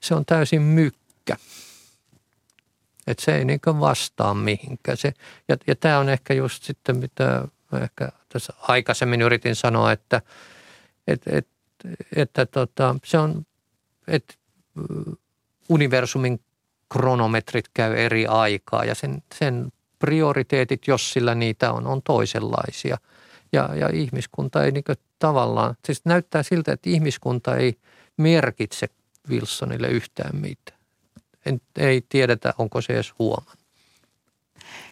[0.00, 1.36] se on täysin mykkä.
[3.06, 4.96] Että se ei niin vastaa mihinkään.
[4.96, 5.12] Se,
[5.48, 7.48] ja, ja tämä on ehkä just sitten, mitä
[7.82, 10.22] ehkä tässä aikaisemmin yritin sanoa, että,
[11.06, 11.48] et, et,
[12.16, 13.46] että tota, se on,
[14.08, 14.34] että
[15.68, 16.40] universumin
[16.92, 19.72] kronometrit käy eri aikaa ja sen, sen
[20.02, 22.96] prioriteetit, jos sillä niitä on, on toisenlaisia.
[23.52, 24.84] Ja, ja ihmiskunta ei niin
[25.18, 27.74] tavallaan, siis näyttää siltä, että ihmiskunta ei
[28.16, 28.86] merkitse
[29.28, 30.78] Wilsonille yhtään mitään.
[31.46, 33.62] En, ei tiedetä, onko se edes huomannut.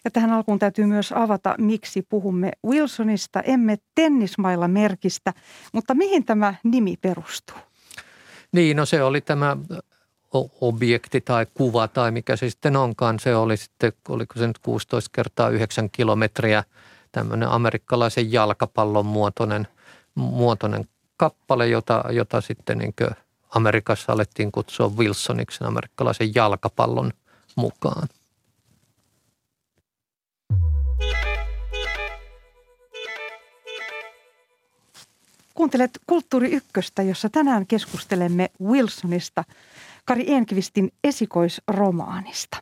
[0.05, 5.33] Ja tähän alkuun täytyy myös avata, miksi puhumme Wilsonista, emme tennismailla merkistä,
[5.73, 7.57] mutta mihin tämä nimi perustuu?
[8.51, 9.57] Niin, no se oli tämä
[10.61, 13.19] objekti tai kuva tai mikä se sitten onkaan.
[13.19, 16.63] Se oli sitten, oliko se nyt 16 kertaa 9 kilometriä
[17.11, 19.67] tämmöinen amerikkalaisen jalkapallon muotoinen,
[20.15, 22.93] muotoinen kappale, jota, jota sitten niin
[23.49, 27.11] Amerikassa alettiin kutsua Wilsoniksi amerikkalaisen jalkapallon
[27.55, 28.07] mukaan.
[35.53, 39.43] Kuuntelet Kulttuuri Ykköstä, jossa tänään keskustelemme Wilsonista,
[40.05, 42.57] Kari Enqvistin esikoisromaanista.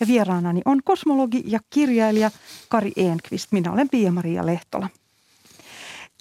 [0.00, 2.30] Ja vieraanani on kosmologi ja kirjailija
[2.68, 3.52] Kari Enqvist.
[3.52, 4.88] Minä olen Pia-Maria Lehtola.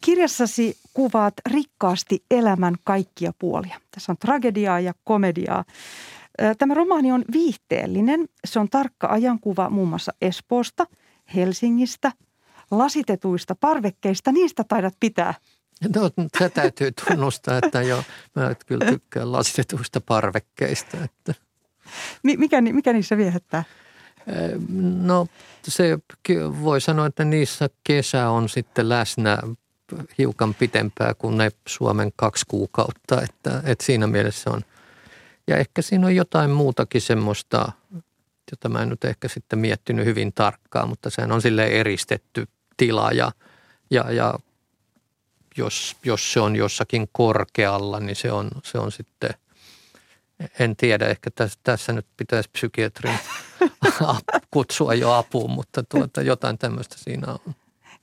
[0.03, 3.81] Kirjassasi kuvaat rikkaasti elämän kaikkia puolia.
[3.91, 5.65] Tässä on tragediaa ja komediaa.
[6.57, 8.29] Tämä romaani on viihteellinen.
[8.45, 10.88] Se on tarkka ajankuva muun muassa Espoosta,
[11.36, 12.12] Helsingistä,
[12.71, 14.31] lasitetuista parvekkeista.
[14.31, 15.34] Niistä taidat pitää
[15.96, 18.04] No se täytyy tunnustaa, että jo,
[18.36, 20.98] mä kyllä tykkään lasitetuista parvekkeista.
[21.04, 21.34] Että.
[22.24, 23.63] Mikä, mikä niissä viehättää?
[25.02, 25.28] No
[25.63, 25.98] se
[26.62, 29.38] voi sanoa, että niissä kesä on sitten läsnä
[30.17, 34.62] hiukan pitempää kuin ne Suomen kaksi kuukautta, että, että siinä mielessä on.
[35.48, 37.72] Ja ehkä siinä on jotain muutakin semmoista,
[38.52, 43.12] jota mä en nyt ehkä sitten miettinyt hyvin tarkkaan, mutta sehän on sille eristetty tila
[43.12, 43.32] ja,
[43.91, 44.34] ja, ja
[45.57, 49.33] jos, jos se on jossakin korkealla, niin se on, se on sitten,
[50.59, 53.19] en tiedä, ehkä tässä, tässä nyt pitäisi psykiatrin
[54.51, 57.55] kutsua jo apuun, mutta tuota, jotain tämmöistä siinä on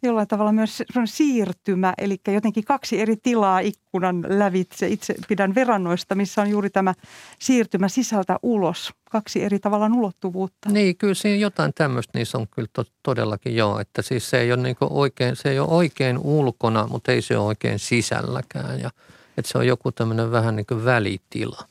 [0.02, 4.88] jollain tavalla myös siirtymä, eli jotenkin kaksi eri tilaa ikkunan lävitse.
[4.88, 6.94] Itse pidän verannoista, missä on juuri tämä
[7.38, 8.92] siirtymä sisältä ulos.
[9.11, 10.70] Kaksi eri tavallaan ulottuvuutta.
[10.70, 14.52] Niin, kyllä siinä jotain tämmöistä niissä on kyllä to, todellakin joo, että siis se ei
[14.52, 18.80] ole, niin oikein, se ei ole oikein ulkona, mutta ei se ole oikein sisälläkään.
[18.80, 18.90] Ja,
[19.37, 21.68] että se on joku tämmöinen vähän niin kuin välitila.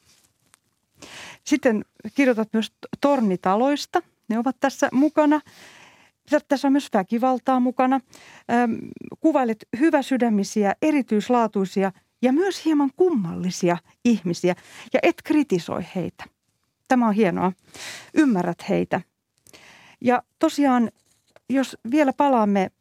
[1.43, 1.85] Sitten
[2.15, 4.01] kirjoitat myös tornitaloista.
[4.27, 5.41] Ne ovat tässä mukana.
[6.47, 8.01] Tässä on myös väkivaltaa mukana.
[9.19, 14.55] Kuvailet hyväsydämisiä, erityislaatuisia ja myös hieman kummallisia ihmisiä
[14.93, 16.23] ja et kritisoi heitä.
[16.87, 17.51] Tämä on hienoa.
[18.13, 19.01] Ymmärrät heitä.
[20.01, 20.91] Ja tosiaan,
[21.49, 22.71] jos vielä palaamme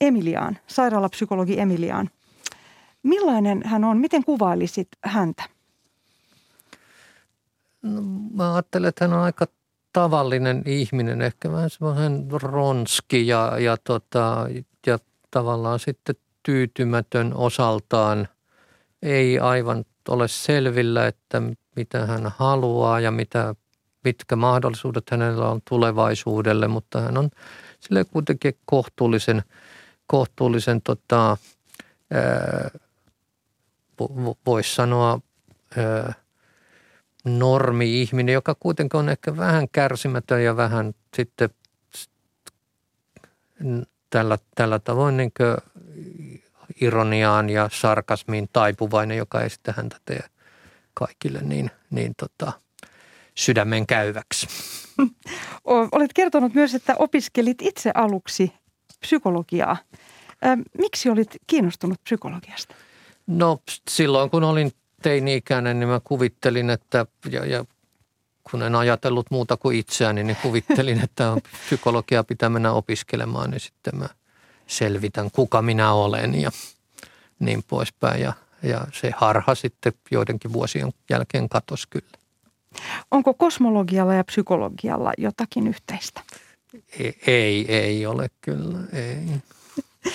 [0.00, 2.10] Emiliaan, sairaalapsykologi Emiliaan.
[3.02, 3.98] Millainen hän on?
[3.98, 5.42] Miten kuvailisit häntä?
[7.82, 8.02] No,
[8.34, 9.46] mä ajattelen, että hän on aika
[9.92, 14.46] tavallinen ihminen, ehkä vähän semmoinen ronski ja, ja, tota,
[14.86, 14.98] ja
[15.30, 18.28] tavallaan sitten tyytymätön osaltaan.
[19.02, 21.42] Ei aivan ole selvillä, että
[21.76, 23.54] mitä hän haluaa ja mitä,
[24.04, 27.30] mitkä mahdollisuudet hänellä on tulevaisuudelle, mutta hän on
[27.80, 29.42] sille kuitenkin kohtuullisen,
[30.06, 31.36] kohtuullisen tota,
[34.46, 35.20] voisi sanoa,
[35.76, 36.14] ää,
[37.24, 41.50] normi-ihminen, joka kuitenkin on ehkä vähän kärsimätön ja vähän sitten
[44.10, 45.32] tällä, tällä tavoin niin
[46.80, 50.20] ironiaan ja sarkasmiin taipuvainen, joka ei sitten häntä tee
[50.94, 52.52] kaikille niin, niin tota,
[53.34, 54.46] sydämen käyväksi.
[55.92, 58.52] Olet kertonut myös, että opiskelit itse aluksi
[59.00, 59.76] psykologiaa.
[60.78, 62.74] Miksi olit kiinnostunut psykologiasta?
[63.26, 67.64] No silloin kun olin teini-ikäinen, niin mä kuvittelin, että ja, ja
[68.50, 71.36] kun en ajatellut muuta kuin itseäni, niin kuvittelin, että
[71.66, 74.08] psykologia pitää mennä opiskelemaan, niin sitten mä
[74.66, 76.50] selvitän, kuka minä olen ja
[77.38, 78.22] niin poispäin.
[78.22, 78.32] Ja,
[78.62, 82.20] ja se harha sitten joidenkin vuosien jälkeen katosi kyllä.
[83.10, 86.20] Onko kosmologialla ja psykologialla jotakin yhteistä?
[86.98, 89.26] Ei, ei, ei ole kyllä, ei.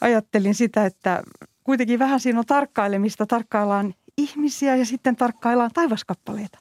[0.00, 1.22] Ajattelin sitä, että
[1.64, 3.26] kuitenkin vähän siinä on tarkkailemista.
[3.26, 6.58] Tarkkaillaan ihmisiä ja sitten tarkkaillaan taivaskappaleita.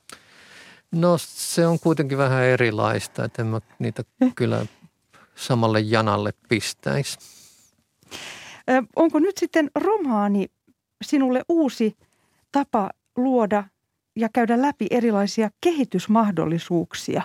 [0.91, 4.03] No se on kuitenkin vähän erilaista, että en mä niitä
[4.35, 4.65] kyllä
[5.35, 7.19] samalle janalle pistäisi.
[8.95, 10.51] Onko nyt sitten romaani
[11.03, 11.97] sinulle uusi
[12.51, 13.63] tapa luoda
[14.15, 17.21] ja käydä läpi erilaisia kehitysmahdollisuuksia?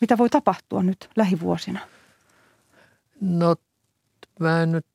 [0.00, 1.80] Mitä voi tapahtua nyt lähivuosina?
[3.20, 3.56] No
[4.40, 4.86] mä en nyt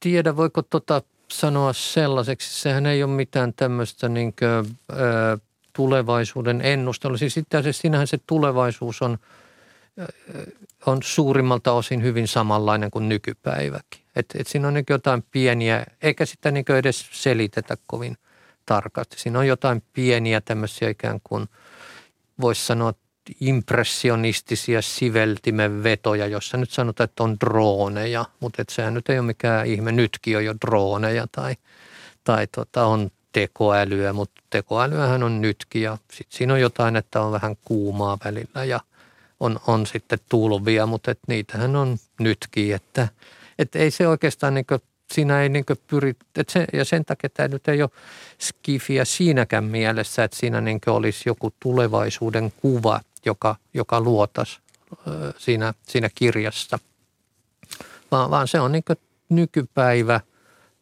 [0.00, 2.60] tiedä, voiko tota sanoa sellaiseksi.
[2.60, 5.38] Sehän ei ole mitään tämmöistä niin kuin, ö,
[5.72, 7.16] tulevaisuuden ennustelua.
[7.16, 9.18] Siis itse asiassa siinähän se tulevaisuus on,
[10.86, 14.00] on suurimmalta osin hyvin samanlainen kuin nykypäiväkin.
[14.16, 18.16] Et, et siinä on niin jotain pieniä, eikä sitä niin edes selitetä kovin
[18.66, 19.18] tarkasti.
[19.18, 21.48] Siinä on jotain pieniä tämmöisiä ikään kuin,
[22.40, 22.92] voisi sanoa,
[23.40, 29.26] impressionistisia siveltimen vetoja, jossa nyt sanotaan, että on drooneja, mutta et sehän nyt ei ole
[29.26, 29.92] mikään ihme.
[29.92, 31.54] Nytkin on jo drooneja tai,
[32.24, 37.32] tai tota, on tekoälyä, mutta tekoälyähän on nytkin ja sitten siinä on jotain, että on
[37.32, 38.80] vähän kuumaa välillä ja
[39.40, 43.08] on, on sitten tulvia, mutta et niitähän on nytkin, että
[43.58, 44.66] et ei se oikeastaan niin
[45.12, 47.90] siinä ei niin pyri, että se, ja sen takia tämä nyt ei ole
[48.38, 54.60] skifiä siinäkään mielessä, että siinä niin olisi joku tulevaisuuden kuva, joka, joka luotas
[55.38, 56.78] siinä, siinä kirjassa.
[58.10, 58.84] Vaan, vaan se on niin
[59.28, 60.20] nykypäivä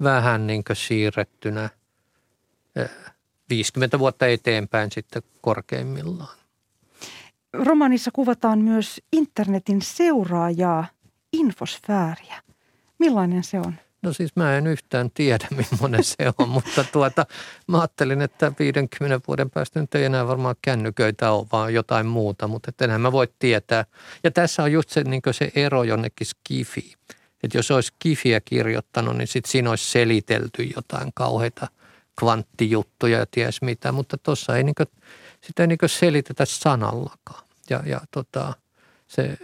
[0.02, 1.70] vähän niin siirrettynä
[3.50, 6.36] 50 vuotta eteenpäin sitten korkeimmillaan.
[7.52, 10.86] Romanissa kuvataan myös internetin seuraajaa,
[11.32, 12.42] infosfääriä.
[12.98, 13.74] Millainen se on?
[14.02, 17.26] No siis mä en yhtään tiedä, millainen se on, mutta tuota,
[17.66, 22.48] mä ajattelin, että 50 vuoden päästä nyt ei enää varmaan kännyköitä ole, vaan jotain muuta,
[22.48, 23.84] mutta enää mä voi tietää.
[24.24, 26.96] Ja tässä on just se, niin se ero jonnekin skifiin.
[27.42, 31.68] Että jos olisi kifiä kirjoittanut, niin sitten siinä olisi selitelty jotain kauheita
[32.20, 34.84] kvanttijuttuja ja ties mitä, mutta tuossa ei niinku,
[35.40, 37.44] sitä ei niinku selitetä sanallakaan.
[37.70, 38.52] Ja, ja tota,
[39.06, 39.36] se,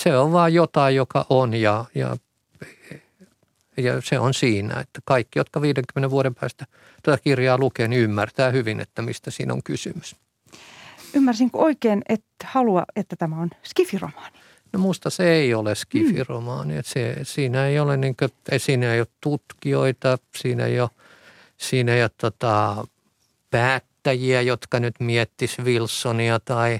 [0.00, 2.16] se on vaan jotain, joka on ja, ja,
[3.76, 6.66] ja se on siinä, että kaikki, jotka 50 vuoden päästä
[7.02, 10.16] tätä kirjaa lukee, niin ymmärtää hyvin, että mistä siinä on kysymys.
[11.14, 14.38] Ymmärsinkö oikein, että halua, että tämä on skifiromaani?
[14.72, 16.74] No musta se ei ole skifiromaani.
[16.74, 16.80] Mm.
[16.84, 20.90] se, siinä ei ole, niin kuin, siinä ei ole tutkijoita, siinä ei ole,
[21.56, 22.86] siinä ei ole tota,
[23.50, 26.78] päättäjiä, jotka nyt miettis Wilsonia tai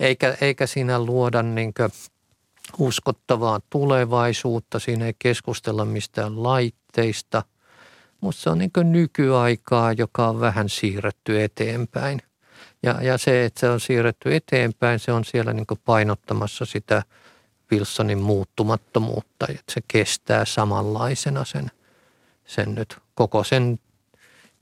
[0.00, 1.90] eikä, eikä siinä luoda niin kuin,
[2.78, 4.78] uskottavaa tulevaisuutta.
[4.78, 7.42] Siinä ei keskustella mistään laitteista,
[8.20, 12.22] mutta se on niin nykyaikaa, joka on vähän siirretty eteenpäin.
[12.82, 17.02] Ja, ja se, että se on siirretty eteenpäin, se on siellä niin painottamassa sitä
[17.72, 21.70] Wilsonin muuttumattomuutta, että se kestää samanlaisena sen,
[22.44, 23.78] sen nyt koko sen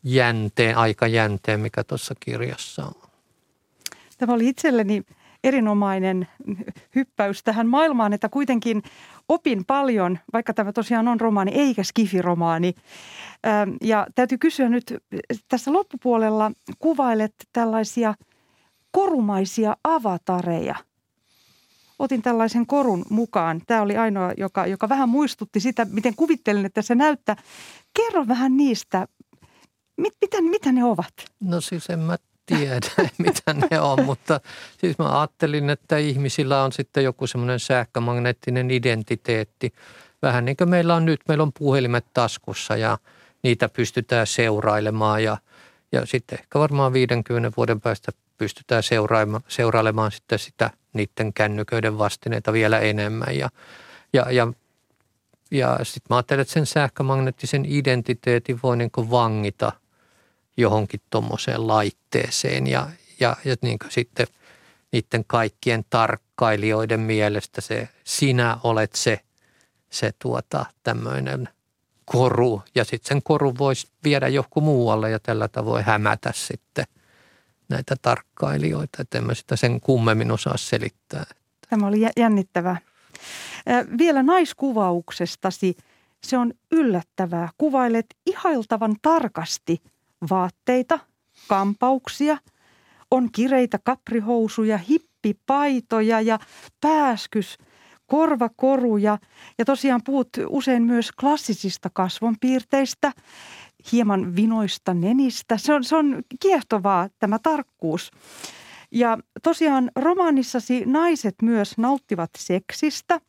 [0.02, 3.10] jänteen, aikajänteen, mikä tuossa kirjassa on.
[4.18, 5.04] Tämä oli itselleni
[5.44, 6.28] erinomainen
[6.94, 8.82] hyppäys tähän maailmaan, että kuitenkin
[9.28, 12.74] opin paljon, vaikka tämä tosiaan on romaani eikä skifiromaani.
[13.82, 14.94] Ja täytyy kysyä nyt,
[15.48, 18.14] tässä loppupuolella kuvailet tällaisia
[18.90, 20.74] korumaisia avatareja.
[21.98, 23.60] Otin tällaisen korun mukaan.
[23.66, 27.36] Tämä oli ainoa, joka, joka vähän muistutti sitä, miten kuvittelin, että se näyttää.
[27.94, 29.08] Kerro vähän niistä,
[29.96, 31.12] mit, mitä, mitä ne ovat?
[31.40, 32.16] No siis en mä
[32.58, 34.40] tiedä, mitä ne on, mutta
[34.78, 39.72] siis mä ajattelin, että ihmisillä on sitten joku semmoinen sähkömagneettinen identiteetti.
[40.22, 42.98] Vähän niin kuin meillä on nyt, meillä on puhelimet taskussa ja
[43.42, 45.36] niitä pystytään seurailemaan ja,
[45.92, 52.52] ja sitten ehkä varmaan 50 vuoden päästä pystytään seurailemaan, seurailemaan sitten sitä niiden kännyköiden vastineita
[52.52, 53.48] vielä enemmän ja,
[54.12, 54.52] ja, ja
[55.50, 59.72] ja sitten mä ajattelen, että sen sähkömagneettisen identiteetin voi niin vangita
[60.60, 62.88] johonkin tuommoiseen laitteeseen ja,
[63.20, 64.26] ja, ja niin sitten
[64.92, 69.20] niiden kaikkien tarkkailijoiden mielestä se sinä olet se,
[69.90, 71.48] se tuota, tämmöinen
[72.04, 76.84] koru ja sitten sen koru voisi viedä johonkin muualle ja tällä tavoin hämätä sitten
[77.68, 81.24] näitä tarkkailijoita, että en mä sitä sen kummemmin osaa selittää.
[81.70, 82.76] Tämä oli jännittävää.
[83.98, 85.76] Vielä naiskuvauksestasi.
[86.24, 87.48] Se on yllättävää.
[87.58, 89.82] Kuvailet ihailtavan tarkasti
[90.30, 90.98] vaatteita,
[91.48, 92.38] kampauksia,
[93.10, 96.38] on kireitä kaprihousuja, hippipaitoja ja
[96.80, 97.58] pääskys,
[98.06, 99.18] korvakoruja
[99.58, 103.12] ja tosiaan puhut usein myös klassisista kasvonpiirteistä,
[103.92, 105.56] hieman vinoista nenistä.
[105.56, 108.10] Se on, se on kiehtovaa tämä tarkkuus.
[108.90, 113.20] Ja tosiaan romaanissasi naiset myös nauttivat seksistä.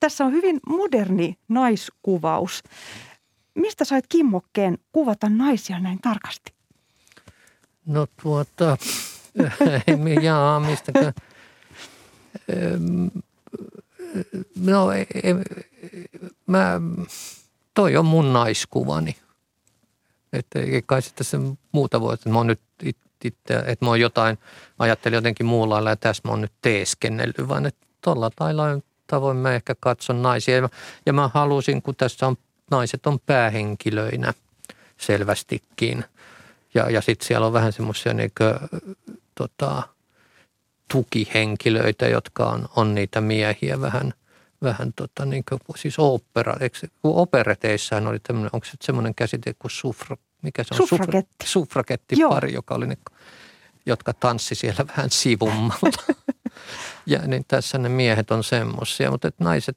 [0.00, 2.62] Tässä on hyvin moderni naiskuvaus.
[3.60, 6.52] Mistä sait kimmokkeen kuvata naisia näin tarkasti?
[7.86, 8.76] No tuota,
[10.22, 11.12] jaa, mistäkö?
[14.56, 15.34] No, e, e,
[16.46, 16.80] mä,
[17.74, 19.16] toi on mun naiskuvani.
[20.32, 21.38] Että ei kai sitten se
[21.72, 22.60] muuta voi, että mä oon nyt
[23.24, 24.38] itse, että mä oon jotain,
[24.78, 28.30] ajattelin jotenkin muulla lailla ja tässä mä oon nyt teeskennellyt, vaan että tuolla
[29.06, 30.56] tavoin mä ehkä katson naisia.
[30.56, 30.68] Ja mä,
[31.06, 32.36] ja mä halusin, kun tässä on
[32.70, 34.34] naiset on päähenkilöinä
[34.96, 36.04] selvästikin.
[36.74, 38.32] Ja, ja sitten siellä on vähän semmoisia niin
[39.34, 39.82] tota,
[40.92, 44.14] tukihenkilöitä, jotka on, on niitä miehiä vähän,
[44.62, 49.54] vähän tota, niin kuin, siis opera, eikö, kun opereteissaan oli tämmöinen, onko se semmoinen käsite
[49.58, 50.88] kuin sufra, mikä se on?
[50.88, 51.46] Suffragetti.
[51.46, 52.96] Suffragettipari, joka oli ne,
[53.86, 56.14] jotka tanssi siellä vähän sivummalla.
[57.06, 59.76] ja niin tässä ne miehet on semmoisia, mutta että naiset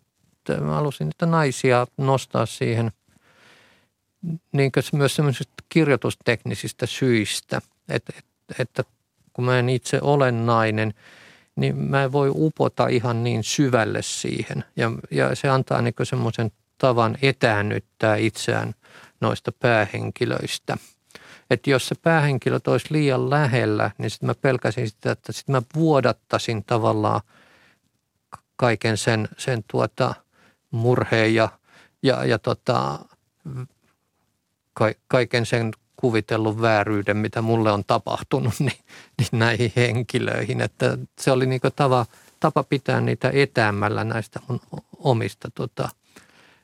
[0.61, 2.91] mä halusin että naisia nostaa siihen
[4.51, 8.83] niin myös semmoisista kirjoitusteknisistä syistä, että, että, että
[9.33, 10.93] kun mä en itse ole nainen,
[11.55, 14.65] niin mä en voi upota ihan niin syvälle siihen.
[14.75, 18.73] Ja, ja se antaa niin semmoisen tavan etäännyttää itseään
[19.21, 20.77] noista päähenkilöistä.
[21.49, 25.61] Että jos se päähenkilö olisi liian lähellä, niin sitten mä pelkäsin sitä, että sitten mä
[25.75, 27.21] vuodattaisin tavallaan
[28.55, 30.15] kaiken sen, sen tuota
[30.73, 31.49] murheen ja,
[32.03, 32.99] ja, ja tota,
[34.73, 38.79] ka, kaiken sen kuvitellun vääryyden, mitä mulle on tapahtunut, niin,
[39.17, 40.61] niin näihin henkilöihin.
[40.61, 42.05] Että se oli niin tava,
[42.39, 44.59] tapa pitää niitä etäämällä näistä mun
[44.97, 45.89] omista tota,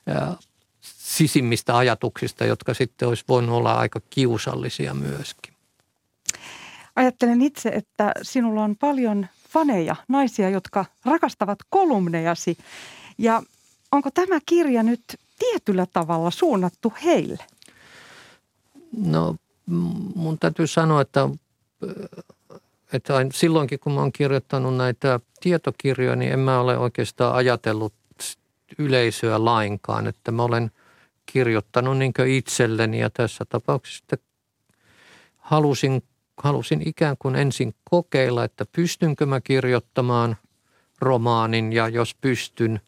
[0.06, 0.36] ää,
[0.80, 5.54] sisimmistä ajatuksista, jotka sitten olisi voinut olla aika kiusallisia myöskin.
[6.96, 12.58] Ajattelen itse, että sinulla on paljon faneja, naisia, jotka rakastavat kolumnejasi.
[13.18, 13.42] Ja
[13.92, 15.02] onko tämä kirja nyt
[15.38, 17.44] tietyllä tavalla suunnattu heille?
[18.96, 19.36] No
[20.14, 21.28] mun täytyy sanoa, että,
[22.92, 27.94] että silloinkin kun mä oon kirjoittanut näitä tietokirjoja, niin en mä ole oikeastaan ajatellut
[28.78, 30.06] yleisöä lainkaan.
[30.06, 30.70] Että mä olen
[31.26, 34.16] kirjoittanut niin itselleni ja tässä tapauksessa
[35.36, 36.02] halusin,
[36.36, 40.36] halusin ikään kuin ensin kokeilla, että pystynkö mä kirjoittamaan
[41.00, 42.80] romaanin ja jos pystyn,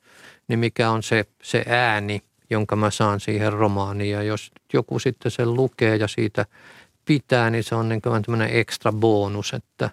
[0.53, 2.23] niin mikä on se, se ääni–
[2.53, 4.11] jonka mä saan siihen romaaniin.
[4.11, 6.47] Ja jos joku sitten sen lukee ja siitä
[7.05, 9.91] pitää, niin se on niin kuin tämmöinen ekstra bonus, että,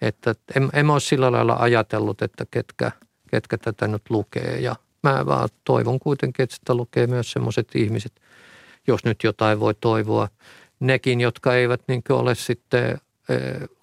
[0.00, 2.92] että en, en mä ole sillä lailla ajatellut, että ketkä,
[3.30, 4.60] ketkä tätä nyt lukee.
[4.60, 8.12] Ja mä vaan toivon kuitenkin, että sitä lukee myös semmoiset ihmiset,
[8.86, 10.28] jos nyt jotain voi toivoa.
[10.80, 12.98] Nekin, jotka eivät niin ole sitten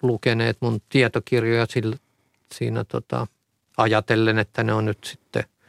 [0.02, 1.96] lukeneet mun tietokirjoja sillä,
[2.54, 3.26] siinä tota,
[3.76, 5.44] ajatellen, että ne on nyt sitten–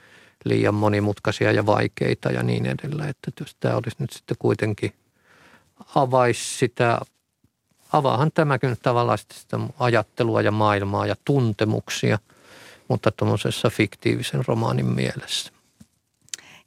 [0.44, 3.10] liian monimutkaisia ja vaikeita ja niin edelleen.
[3.10, 4.94] Että jos tämä olisi nyt sitten kuitenkin
[5.96, 7.00] avaisi sitä,
[7.94, 12.20] avaahan tämäkin tavallaan sitä ajattelua ja maailmaa ja tuntemuksia,
[12.88, 15.52] mutta tuommoisessa fiktiivisen romaanin mielessä.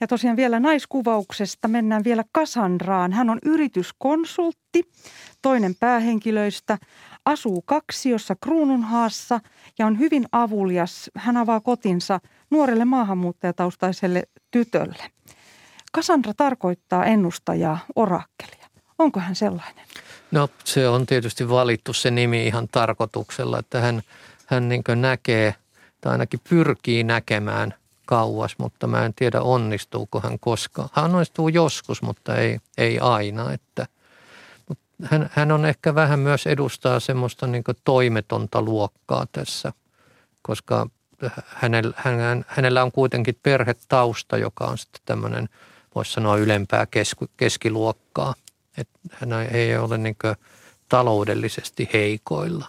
[0.00, 3.12] Ja tosiaan vielä naiskuvauksesta mennään vielä Kasandraan.
[3.12, 4.88] Hän on yrityskonsultti,
[5.42, 6.78] toinen päähenkilöistä,
[7.24, 9.40] asuu kaksiossa Kruununhaassa
[9.78, 11.10] ja on hyvin avulias.
[11.16, 12.20] Hän avaa kotinsa
[12.50, 15.10] nuorelle maahanmuuttajataustaiselle tytölle.
[15.92, 18.66] Kassandra tarkoittaa ennustajaa, orakkelia.
[18.98, 19.84] Onko hän sellainen?
[20.30, 24.02] No se on tietysti valittu se nimi ihan tarkoituksella, että hän,
[24.46, 25.54] hän niin näkee
[26.00, 27.74] tai ainakin pyrkii näkemään
[28.06, 30.88] kauas, mutta mä en tiedä onnistuuko hän koskaan.
[30.92, 33.52] Hän onnistuu joskus, mutta ei, ei aina.
[33.52, 33.86] Että,
[35.04, 39.72] hän, hän on ehkä vähän myös edustaa semmoista niin toimetonta luokkaa tässä,
[40.42, 40.86] koska
[41.46, 45.48] hänellä, hän, hänellä on kuitenkin perhetausta, joka on sitten tämmöinen,
[45.94, 46.86] voisi sanoa ylempää
[47.36, 48.34] keskiluokkaa.
[48.78, 50.16] Että hän ei ole niin
[50.88, 52.66] taloudellisesti heikoilla.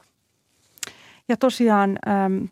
[1.28, 2.48] Ja tosiaan äm,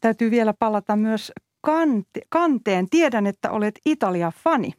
[0.00, 2.86] täytyy vielä palata myös kante, kanteen.
[2.90, 4.72] Tiedän, että olet Italia-fani.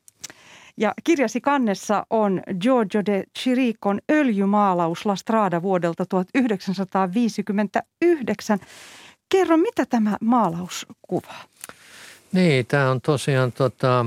[0.78, 8.60] Ja kirjasi kannessa on Giorgio de Chiricon öljymaalaus La Strada vuodelta 1959.
[9.32, 11.44] Kerro, mitä tämä maalaus kuvaa?
[12.32, 14.06] Niin, tämä on tosiaan tota,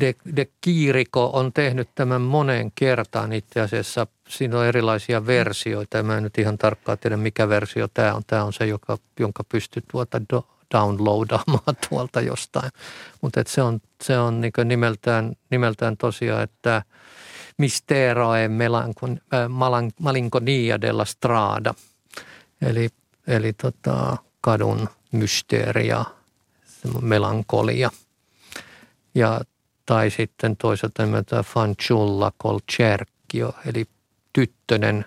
[0.00, 4.06] De, De Kiiriko on tehnyt tämän moneen kertaan itse asiassa.
[4.28, 6.02] Siinä on erilaisia versioita.
[6.02, 8.22] Mä en nyt ihan tarkkaan tiedä, mikä versio tämä on.
[8.26, 12.70] Tämä on se, joka, jonka pystyy tuota do, downloadaamaan tuolta jostain.
[13.20, 16.82] Mutta se on, se on niin nimeltään, nimeltään tosiaan, että
[17.58, 18.48] Mistero e
[19.98, 21.74] malinconia della strada.
[22.62, 22.88] Eli
[23.26, 26.04] eli tota, kadun mysteeri ja
[27.00, 27.90] melankolia.
[29.14, 29.40] Ja,
[29.86, 33.84] tai sitten toisaalta nimeltä Fanciulla col cerchio, eli
[34.32, 35.04] tyttönen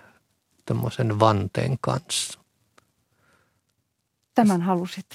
[0.64, 2.40] tämmöisen vanteen kanssa.
[4.34, 5.06] Tämän halusit.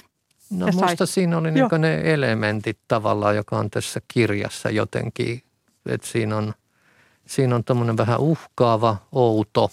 [0.50, 5.42] No ja musta siinä oli niin ne elementit tavallaan, joka on tässä kirjassa jotenkin,
[5.86, 6.54] että siinä on,
[7.26, 9.70] siinä on tämmöinen vähän uhkaava, outo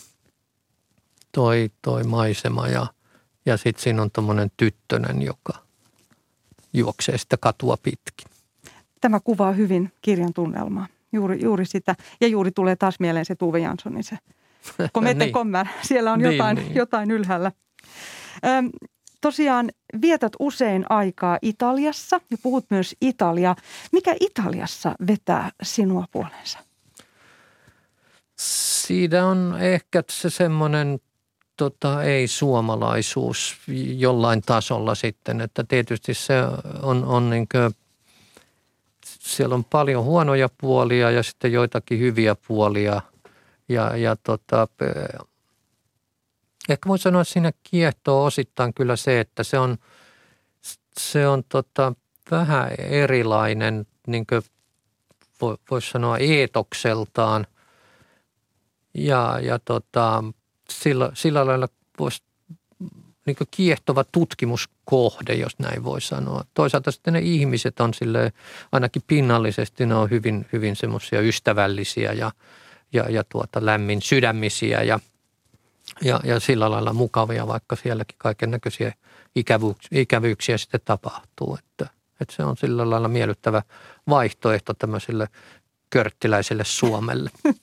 [1.31, 2.87] toi, toi maisema ja–
[3.49, 5.53] ja sitten siinä on tuommoinen tyttönen, joka
[6.73, 8.27] juoksee sitä katua pitkin.
[9.01, 10.87] Tämä kuvaa hyvin kirjan tunnelmaa.
[11.11, 11.95] Juuri, juuri sitä.
[12.21, 14.17] Ja juuri tulee taas mieleen se Tuve Janssonin se
[14.93, 15.33] Komete niin.
[15.33, 15.67] Kommer.
[15.81, 16.75] Siellä on niin, jotain, niin.
[16.75, 17.51] jotain ylhäällä.
[18.45, 18.69] Öm,
[19.21, 19.69] tosiaan
[20.01, 23.55] vietät usein aikaa Italiassa ja puhut myös Italiaa.
[23.91, 26.59] Mikä Italiassa vetää sinua puolensa?
[28.39, 30.99] Siinä on ehkä se semmoinen
[31.59, 33.57] tota, ei-suomalaisuus
[33.97, 36.33] jollain tasolla sitten, että tietysti se
[36.81, 37.75] on, on niin kuin,
[39.05, 43.01] siellä on paljon huonoja puolia ja sitten joitakin hyviä puolia.
[43.69, 44.67] Ja, ja tota,
[46.69, 49.77] ehkä voi sanoa, että siinä kiehtoo osittain kyllä se, että se on,
[50.99, 51.93] se on tota,
[52.31, 54.25] vähän erilainen niin
[55.71, 57.47] voisi sanoa eetokseltaan.
[58.93, 60.23] Ja, ja tota,
[60.69, 61.67] sillä, sillä lailla
[61.99, 62.23] voisi
[63.25, 66.43] niin kiehtova tutkimuskohde, jos näin voi sanoa.
[66.53, 68.33] Toisaalta sitten ne ihmiset on sille
[68.71, 72.31] ainakin pinnallisesti ne on hyvin, hyvin semmoisia ystävällisiä ja,
[72.93, 74.99] ja, ja tuota, lämmin sydämisiä ja,
[76.01, 78.93] ja, ja sillä lailla mukavia, vaikka sielläkin kaiken näköisiä
[79.35, 81.57] ikävyyksiä, ikävyyksiä sitten tapahtuu.
[81.59, 83.61] Että, että se on sillä lailla miellyttävä
[84.09, 85.27] vaihtoehto tämmöiselle
[85.89, 87.29] körttiläiselle Suomelle.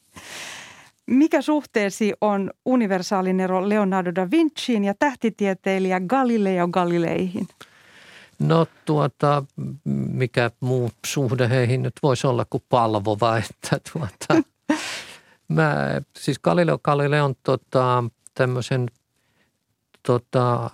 [1.07, 7.49] Mikä suhteesi on universaalin ero Leonardo da Vinciin ja tähtitieteilijä Galileo Galileihin?
[8.39, 9.45] No tuota,
[10.11, 14.43] mikä muu suhde heihin nyt voisi olla kuin palvova, että tuota,
[15.49, 18.05] mä, siis Galileo Galileon tota,
[18.35, 18.91] tämmöisen
[20.03, 20.71] tota,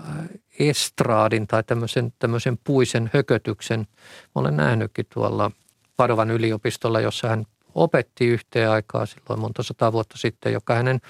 [0.58, 3.80] estraadin tai tämmöisen, tämmöisen puisen hökötyksen.
[3.80, 5.50] Mä olen nähnytkin tuolla
[5.96, 7.44] Padovan yliopistolla, jossa hän
[7.74, 11.00] opetti yhteen aikaa silloin monta sata vuotta sitten, joka hänen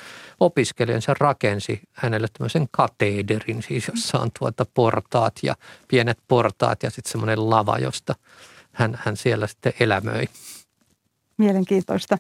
[0.40, 5.54] opiskelijansa rakensi hänelle tämmöisen kateederin, siis jossa on tuota portaat ja
[5.88, 8.14] pienet portaat ja sitten semmoinen lava, josta
[8.72, 10.24] hän, hän siellä sitten elämöi.
[11.36, 12.18] Mielenkiintoista.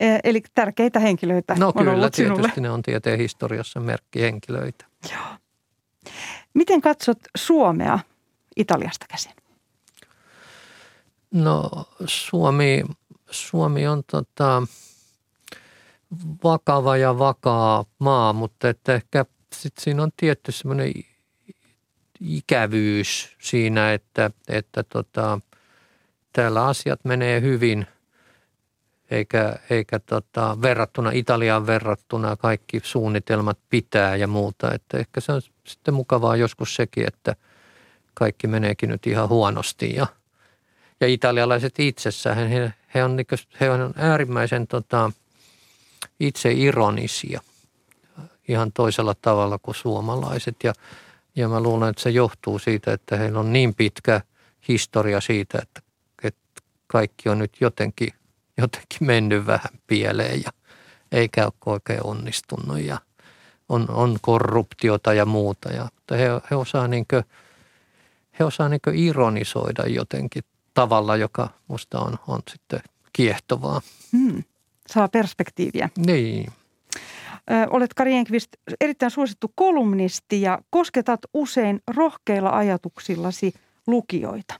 [0.00, 2.52] E, eli tärkeitä henkilöitä No on kyllä, ollut tietysti sinulle.
[2.60, 4.84] ne on tieteen historiassa merkkihenkilöitä.
[5.12, 5.22] Joo.
[6.54, 7.98] Miten katsot Suomea
[8.56, 9.32] Italiasta käsin?
[11.32, 11.70] No
[12.06, 12.82] Suomi,
[13.30, 14.62] Suomi on tota,
[16.44, 20.92] vakava ja vakaa maa, mutta että ehkä sit siinä on tietty semmoinen
[22.20, 25.40] ikävyys siinä, että, että tota,
[26.32, 27.86] täällä asiat menee hyvin,
[29.10, 34.74] eikä, eikä tota, verrattuna Italiaan verrattuna kaikki suunnitelmat pitää ja muuta.
[34.74, 37.36] Että ehkä se on sitten mukavaa joskus sekin, että
[38.14, 40.06] kaikki meneekin nyt ihan huonosti ja–
[41.00, 43.16] ja italialaiset itsessään, he, he, on,
[43.60, 45.10] he on äärimmäisen tota,
[46.20, 47.40] itse ironisia
[48.48, 50.56] ihan toisella tavalla kuin suomalaiset.
[50.64, 50.72] Ja,
[51.36, 54.20] ja mä luulen, että se johtuu siitä, että heillä on niin pitkä
[54.68, 55.80] historia siitä, että,
[56.22, 58.08] että kaikki on nyt jotenkin,
[58.58, 60.50] jotenkin mennyt vähän pieleen ja
[61.12, 62.98] eikä ole oikein onnistunut ja
[63.68, 65.68] on, on korruptiota ja muuta.
[65.72, 67.24] Ja, mutta he, he osaa, niin kuin,
[68.38, 70.42] he osaa niin ironisoida jotenkin
[70.74, 72.80] tavalla, joka musta on, on sitten
[73.12, 73.80] kiehtovaa.
[74.12, 74.42] Hmm.
[74.86, 75.88] Saa perspektiiviä.
[76.06, 76.52] Niin.
[77.50, 78.48] Ö, olet Kari Enqvist
[78.80, 83.54] erittäin suosittu kolumnisti ja kosketat usein rohkeilla ajatuksillasi
[83.86, 84.54] lukijoita.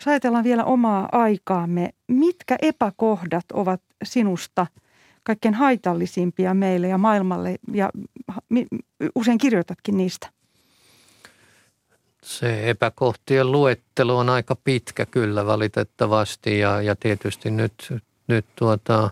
[0.00, 4.66] Jos ajatellaan vielä omaa aikaamme, mitkä epäkohdat ovat sinusta
[5.22, 7.90] kaikkein haitallisimpia meille ja maailmalle ja
[9.14, 10.35] usein kirjoitatkin niistä?
[12.26, 17.94] Se epäkohtien luettelo on aika pitkä kyllä valitettavasti ja, ja tietysti nyt,
[18.26, 19.10] nyt tuota,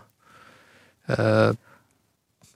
[1.09, 1.53] ö,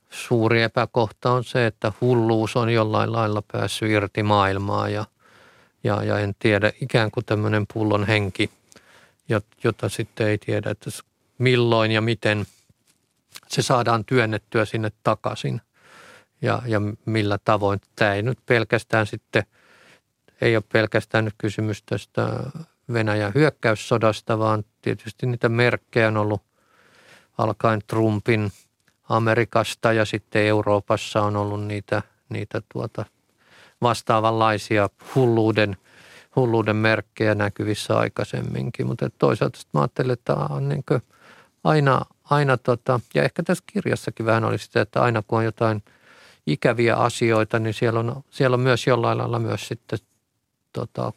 [0.10, 5.06] suuri epäkohta on se, että hulluus on jollain lailla päässyt irti maailmaa ja,
[5.84, 8.50] ja, ja en tiedä ikään kuin tämmöinen pullon henki,
[9.64, 10.90] jota sitten ei tiedä, että
[11.38, 12.46] milloin ja miten
[13.48, 15.62] se saadaan työnnettyä sinne takaisin
[16.42, 17.82] ja, ja millä tavoin.
[17.96, 19.44] Tämä ei nyt pelkästään sitten–
[20.42, 22.30] ei ole pelkästään nyt kysymys tästä
[22.94, 26.42] Venäjän hyökkäyssodasta, vaan tietysti niitä merkkejä on ollut
[27.38, 28.52] alkaen Trumpin
[29.10, 33.06] Amerikasta ja sitten Euroopassa on ollut niitä, niitä tuota
[33.82, 35.78] vastaavanlaisia hulluuden,
[36.36, 38.88] hulluuden merkkejä näkyvissä aikaisemminkin.
[38.88, 40.84] Mutta toisaalta mä ajattelen, että on niin
[41.64, 45.84] aina, aina tota, ja ehkä tässä kirjassakin vähän oli sitä, että aina kun on jotain
[46.48, 50.00] ikäviä asioita, niin siellä on, siellä on myös jollain lailla myös sitten
[50.74, 51.14] tota,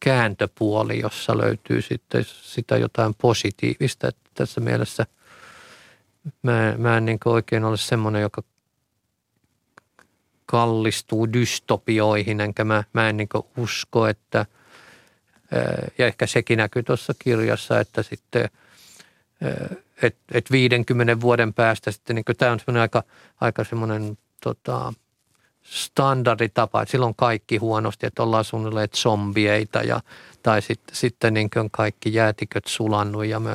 [0.00, 4.08] kääntöpuoli, jossa löytyy sitten sitä jotain positiivista.
[4.08, 5.06] Että tässä mielessä
[6.42, 8.42] mä, mä en niin oikein ole semmoinen, joka
[10.46, 14.46] kallistuu dystopioihin, enkä mä, mä en niin usko, että,
[15.98, 18.48] ja ehkä sekin näkyy tuossa kirjassa, että sitten,
[20.02, 23.02] että et 50 vuoden päästä sitten, niin tämä on semmoinen aika,
[23.40, 24.92] aika semmoinen tota,
[25.62, 30.00] standarditapa, että silloin kaikki huonosti, että ollaan suunnilleen zombieita ja,
[30.42, 33.54] tai sitten, sitten niin kuin kaikki jäätiköt sulannut ja me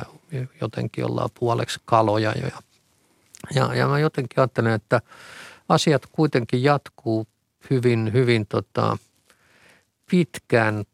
[0.60, 2.32] jotenkin ollaan puoleksi kaloja.
[2.42, 2.50] Ja,
[3.54, 5.00] ja, ja mä jotenkin ajattelen, että
[5.68, 7.26] asiat kuitenkin jatkuu
[7.70, 8.98] hyvin, hyvin tota,
[10.10, 10.84] pitkään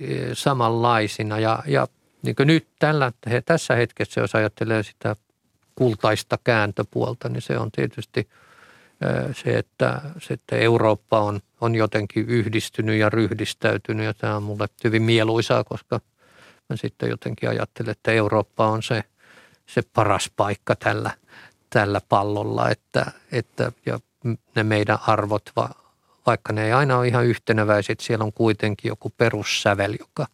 [0.00, 1.86] e, samanlaisina ja, ja
[2.22, 3.12] niin kuin nyt tällä,
[3.44, 5.16] tässä hetkessä, jos ajattelee sitä
[5.74, 8.28] kultaista kääntöpuolta, niin se on tietysti–
[9.32, 14.66] se, että, se, että Eurooppa on, on jotenkin yhdistynyt ja ryhdistäytynyt ja tämä on mulle
[14.84, 16.00] hyvin mieluisaa, koska
[16.68, 19.04] mä sitten jotenkin ajattelen, että Eurooppa on se,
[19.66, 21.10] se paras paikka tällä,
[21.70, 24.00] tällä pallolla, että, että ja
[24.54, 25.70] ne meidän arvot, va,
[26.26, 30.26] vaikka ne ei aina ole ihan yhteneväiset, siellä on kuitenkin joku perussävel, joka,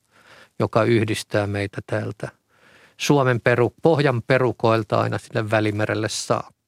[0.58, 2.28] joka yhdistää meitä täältä
[3.00, 6.59] Suomen peru, pohjan perukoilta aina sinne Välimerelle saakka.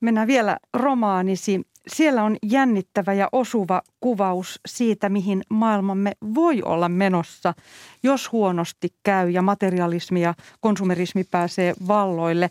[0.00, 1.60] Mennään vielä romaanisi.
[1.88, 7.54] Siellä on jännittävä ja osuva kuvaus siitä, mihin maailmamme voi olla menossa,
[8.02, 12.50] jos huonosti käy ja materialismi ja konsumerismi pääsee valloille.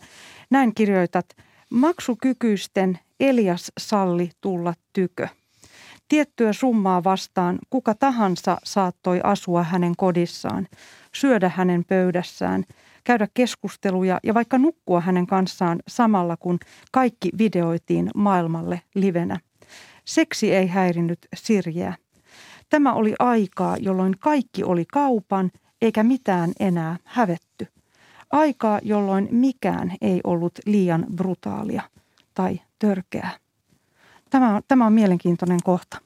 [0.50, 1.26] Näin kirjoitat,
[1.70, 5.28] maksukykyisten Elias salli tulla tykö.
[6.08, 10.68] Tiettyä summaa vastaan kuka tahansa saattoi asua hänen kodissaan,
[11.14, 12.64] syödä hänen pöydässään,
[13.06, 16.58] käydä keskusteluja ja vaikka nukkua hänen kanssaan samalla kun
[16.92, 19.40] kaikki videoitiin maailmalle livenä.
[20.04, 21.96] Seksi ei häirinnyt sirjää.
[22.70, 25.50] Tämä oli aikaa, jolloin kaikki oli kaupan
[25.82, 27.66] eikä mitään enää hävetty.
[28.30, 31.82] Aikaa, jolloin mikään ei ollut liian brutaalia
[32.34, 33.30] tai törkeää.
[34.30, 36.00] Tämä, tämä on mielenkiintoinen kohta.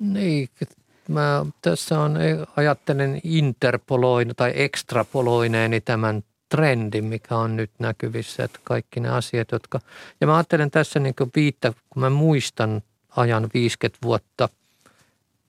[0.00, 0.48] Niin,
[1.08, 2.18] mä tässä on,
[2.56, 9.80] ajattelen interpoloin tai ekstrapoloineeni tämän trendin, mikä on nyt näkyvissä, että kaikki ne asiat, jotka...
[10.20, 12.82] Ja mä ajattelen tässä niin kuin viittä, kun mä muistan
[13.16, 14.48] ajan 50 vuotta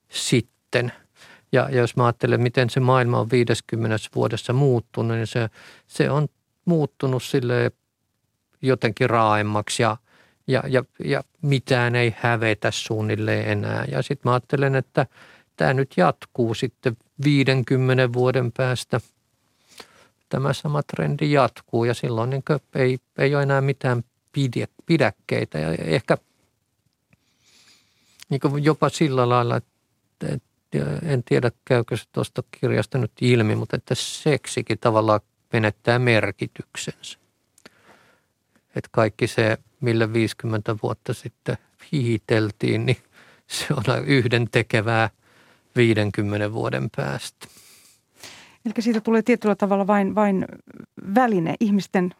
[0.08, 0.92] sitten–
[1.52, 5.48] ja, ja jos mä ajattelen, miten se maailma on 50 vuodessa muuttunut, niin se,
[5.86, 6.28] se on
[6.64, 7.70] muuttunut sille
[8.62, 9.96] jotenkin raaemmaksi ja,
[10.46, 13.84] ja, ja, ja mitään ei hävetä suunnilleen enää.
[13.90, 15.06] Ja sitten mä ajattelen, että
[15.56, 19.00] tämä nyt jatkuu sitten 50 vuoden päästä.
[20.28, 22.42] Tämä sama trendi jatkuu ja silloin niin
[22.74, 24.04] ei, ei ole enää mitään
[24.86, 26.18] pidäkkeitä ja ehkä
[28.28, 30.38] niin jopa sillä lailla, että,
[31.02, 35.20] en tiedä käykö se tuosta kirjasta nyt ilmi, mutta että seksikin tavallaan
[35.52, 37.18] menettää merkityksensä.
[38.76, 41.58] Että kaikki se, millä 50 vuotta sitten
[41.92, 42.96] hiihiteltiin, niin
[43.46, 45.10] se on yhden tekevää
[45.76, 47.46] 50 vuoden päästä.
[48.66, 50.46] Eli siitä tulee tietyllä tavalla vain, vain
[51.14, 52.14] väline ihmisten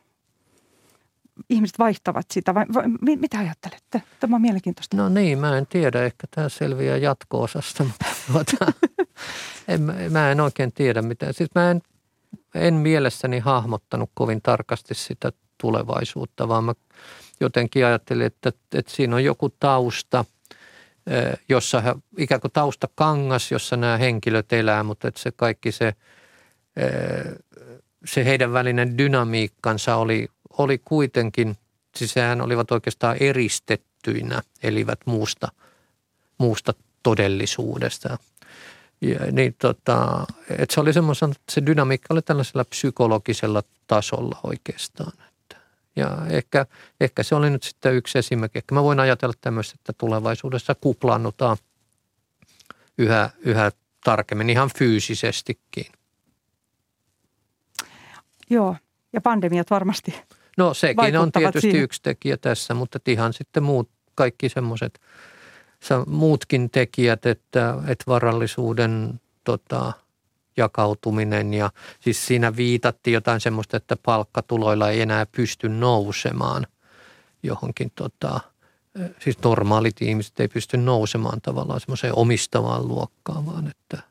[1.51, 4.03] ihmiset vaihtavat sitä vai, vai mitä ajattelette?
[4.21, 4.97] Tämä on mielenkiintoista.
[4.97, 6.05] No niin, mä en tiedä.
[6.05, 8.73] Ehkä tämä selviää jatko-osasta, mutta tuota,
[9.69, 11.33] en, mä en oikein tiedä mitä.
[11.33, 11.83] Siis mä en,
[12.55, 16.75] en mielessäni hahmottanut kovin tarkasti sitä tulevaisuutta, vaan mä
[17.41, 20.25] jotenkin ajattelin, että, että siinä on joku tausta,
[21.49, 25.95] jossa ikään kuin tausta kangas, jossa nämä henkilöt elää, mutta että se kaikki se,
[28.05, 30.29] se heidän välinen dynamiikkansa oli,
[30.59, 31.57] oli kuitenkin,
[31.97, 35.49] siis sehän olivat oikeastaan eristettyinä, elivät muusta,
[36.39, 38.19] muusta todellisuudesta.
[39.01, 45.13] Ja, niin tota, että se oli semmoisen, että se dynamiikka oli tällaisella psykologisella tasolla oikeastaan.
[45.97, 46.67] Ja ehkä,
[47.01, 48.59] ehkä se oli nyt sitten yksi esimerkki.
[48.59, 51.57] Ehkä mä voin ajatella tämmöistä, että tulevaisuudessa kuplannutaan
[52.99, 53.71] yhä, yhä
[54.05, 55.87] tarkemmin ihan fyysisestikin.
[58.51, 58.77] Joo,
[59.13, 60.15] ja pandemiat varmasti
[60.57, 61.83] No sekin on tietysti siihen.
[61.83, 65.01] yksi tekijä tässä, mutta ihan sitten muut, kaikki semmoiset
[66.07, 69.93] muutkin tekijät, että, että varallisuuden tota,
[70.57, 76.67] jakautuminen ja siis siinä viitattiin jotain semmoista, että palkkatuloilla ei enää pysty nousemaan
[77.43, 78.41] johonkin tota,
[79.21, 84.03] siis normaalit ihmiset ei pysty nousemaan tavallaan semmoiseen omistavaan luokkaan, vaan että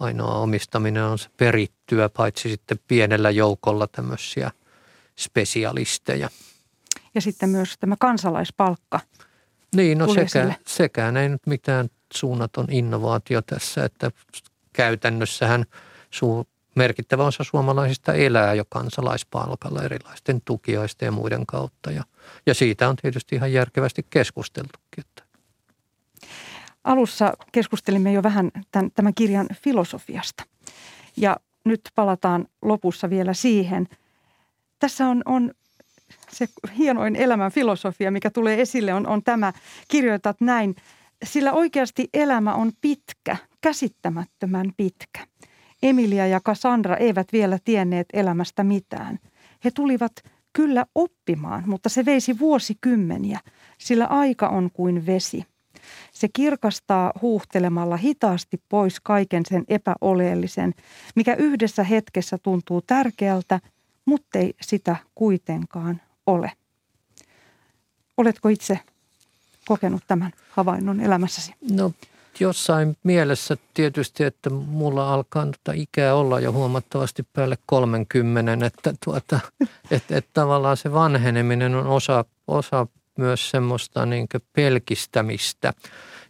[0.00, 4.50] ainoa omistaminen on se perittyä, paitsi sitten pienellä joukolla tämmöisiä–
[5.18, 6.28] spesialisteja.
[7.14, 9.00] Ja sitten myös tämä kansalaispalkka.
[9.76, 14.10] Niin, no sekä, sekään ei nyt mitään suunnaton innovaatio tässä, että
[14.78, 15.64] käytännössähän
[16.10, 21.90] suu, merkittävä osa suomalaisista elää jo kansalaispalkalla erilaisten tukiaisten ja muiden kautta.
[21.90, 22.04] Ja,
[22.46, 25.04] ja siitä on tietysti ihan järkevästi keskusteltukin.
[26.84, 30.44] Alussa keskustelimme jo vähän tämän, tämän kirjan filosofiasta.
[31.16, 33.88] Ja nyt palataan lopussa vielä siihen–
[34.78, 35.50] tässä on, on
[36.30, 36.48] se
[36.78, 39.52] hienoin elämän filosofia, mikä tulee esille, on, on tämä.
[39.88, 40.76] Kirjoitat näin,
[41.24, 45.26] sillä oikeasti elämä on pitkä, käsittämättömän pitkä.
[45.82, 49.18] Emilia ja Cassandra eivät vielä tienneet elämästä mitään.
[49.64, 50.12] He tulivat
[50.52, 53.40] kyllä oppimaan, mutta se veisi vuosikymmeniä,
[53.78, 55.44] sillä aika on kuin vesi.
[56.12, 60.74] Se kirkastaa huuhtelemalla hitaasti pois kaiken sen epäoleellisen,
[61.16, 63.60] mikä yhdessä hetkessä tuntuu tärkeältä–
[64.08, 66.52] muttei sitä kuitenkaan ole.
[68.16, 68.78] Oletko itse
[69.66, 71.54] kokenut tämän havainnon elämässäsi?
[71.70, 71.92] No
[72.40, 79.40] jossain mielessä tietysti, että mulla alkaa tota ikää olla jo huomattavasti päälle 30, että, tuota,
[79.90, 82.86] että, että tavallaan se vanheneminen on osa, osa
[83.18, 85.72] myös semmoista niin pelkistämistä.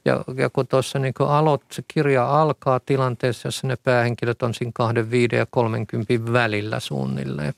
[0.05, 4.73] Ja, ja kun tuossa niin aloit, se kirja alkaa tilanteessa, jossa ne päähenkilöt on siinä
[4.75, 7.55] 25 ja 30 välillä suunnilleen.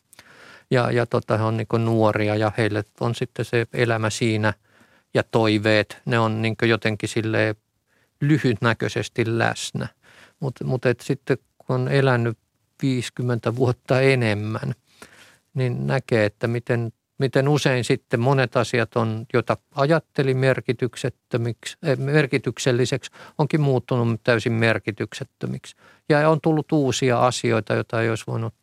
[0.70, 4.55] Ja, ja tota, he on niin nuoria ja heille on sitten se elämä siinä
[5.14, 7.57] ja toiveet, ne on niin jotenkin silleen
[8.21, 9.89] lyhytnäköisesti läsnä.
[10.41, 12.39] Mutta mut sitten kun on elänyt
[12.83, 14.75] 50 vuotta enemmän,
[15.55, 23.11] niin näkee, että miten, miten usein sitten monet asiat on, jota ajatteli merkityksettömiksi, eh, merkitykselliseksi,
[23.39, 25.77] onkin muuttunut täysin merkityksettömiksi.
[26.09, 28.55] Ja on tullut uusia asioita, joita ei olisi voinut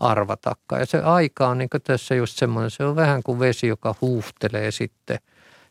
[0.00, 0.80] arvatakaan.
[0.80, 4.70] Ja se aika on niin tässä just semmoinen, se on vähän kuin vesi, joka huuhtelee
[4.70, 5.18] sitten.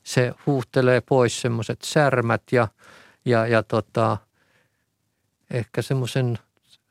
[0.03, 2.67] Se huuhtelee pois semmoiset särmät ja–
[3.25, 4.17] ja, ja tota,
[5.51, 6.39] ehkä semmoisen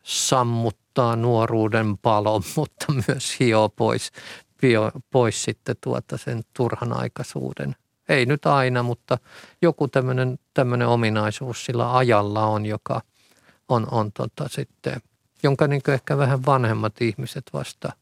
[0.03, 4.13] sammuttaa nuoruuden palon, mutta myös hioo pois,
[4.61, 7.77] bio, pois sitten tuota sen turhan aikaisuuden.
[8.09, 9.19] Ei nyt aina, mutta
[9.63, 13.01] joku tämmöinen ominaisuus sillä ajalla on, joka
[13.69, 15.03] on, on tota sitten,
[15.43, 17.93] jonka niin ehkä vähän vanhemmat ihmiset vasta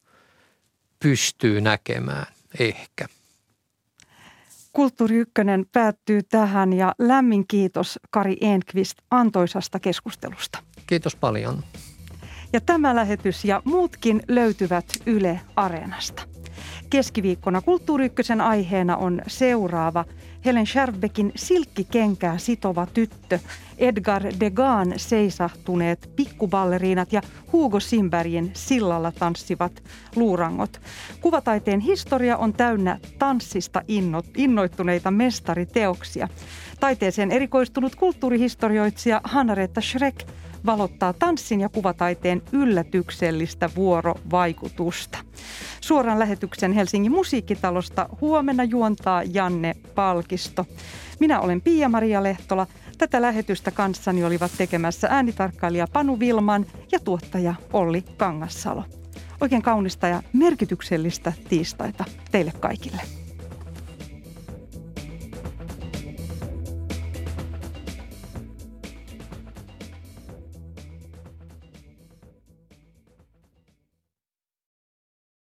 [1.03, 2.27] pystyy näkemään
[2.59, 3.07] ehkä.
[4.73, 10.59] Kulttuuri Ykkönen päättyy tähän ja lämmin kiitos Kari Enqvist antoisasta keskustelusta.
[10.87, 11.63] Kiitos paljon.
[12.53, 16.30] Ja tämä lähetys ja muutkin löytyvät Yle Areenasta.
[16.91, 20.05] Keskiviikkona Kulttuuri aiheena on seuraava–
[20.45, 23.39] Helen Scherfbeckin silkkikenkää sitova tyttö,
[23.79, 27.23] Edgar Degan seisahtuneet pikkuballeriinat ja
[27.53, 29.83] Hugo Simbergin sillalla tanssivat
[30.17, 30.81] luurangot.
[31.21, 33.83] Kuvataiteen historia on täynnä tanssista
[34.37, 36.29] innoittuneita mestariteoksia.
[36.81, 40.29] Taiteeseen erikoistunut kulttuurihistorioitsija Hanna-Reetta Schreck
[40.67, 45.19] valottaa tanssin ja kuvataiteen yllätyksellistä vuorovaikutusta.
[45.81, 50.67] Suoran lähetyksen Helsingin musiikkitalosta huomenna juontaa Janne Palkisto.
[51.21, 52.67] Minä olen Pia-Maria Lehtola.
[52.99, 58.85] Tätä lähetystä kanssani olivat tekemässä äänitarkkailija Panu Vilman ja tuottaja Olli Kangassalo.
[59.41, 63.20] Oikein kaunista ja merkityksellistä tiistaita teille kaikille.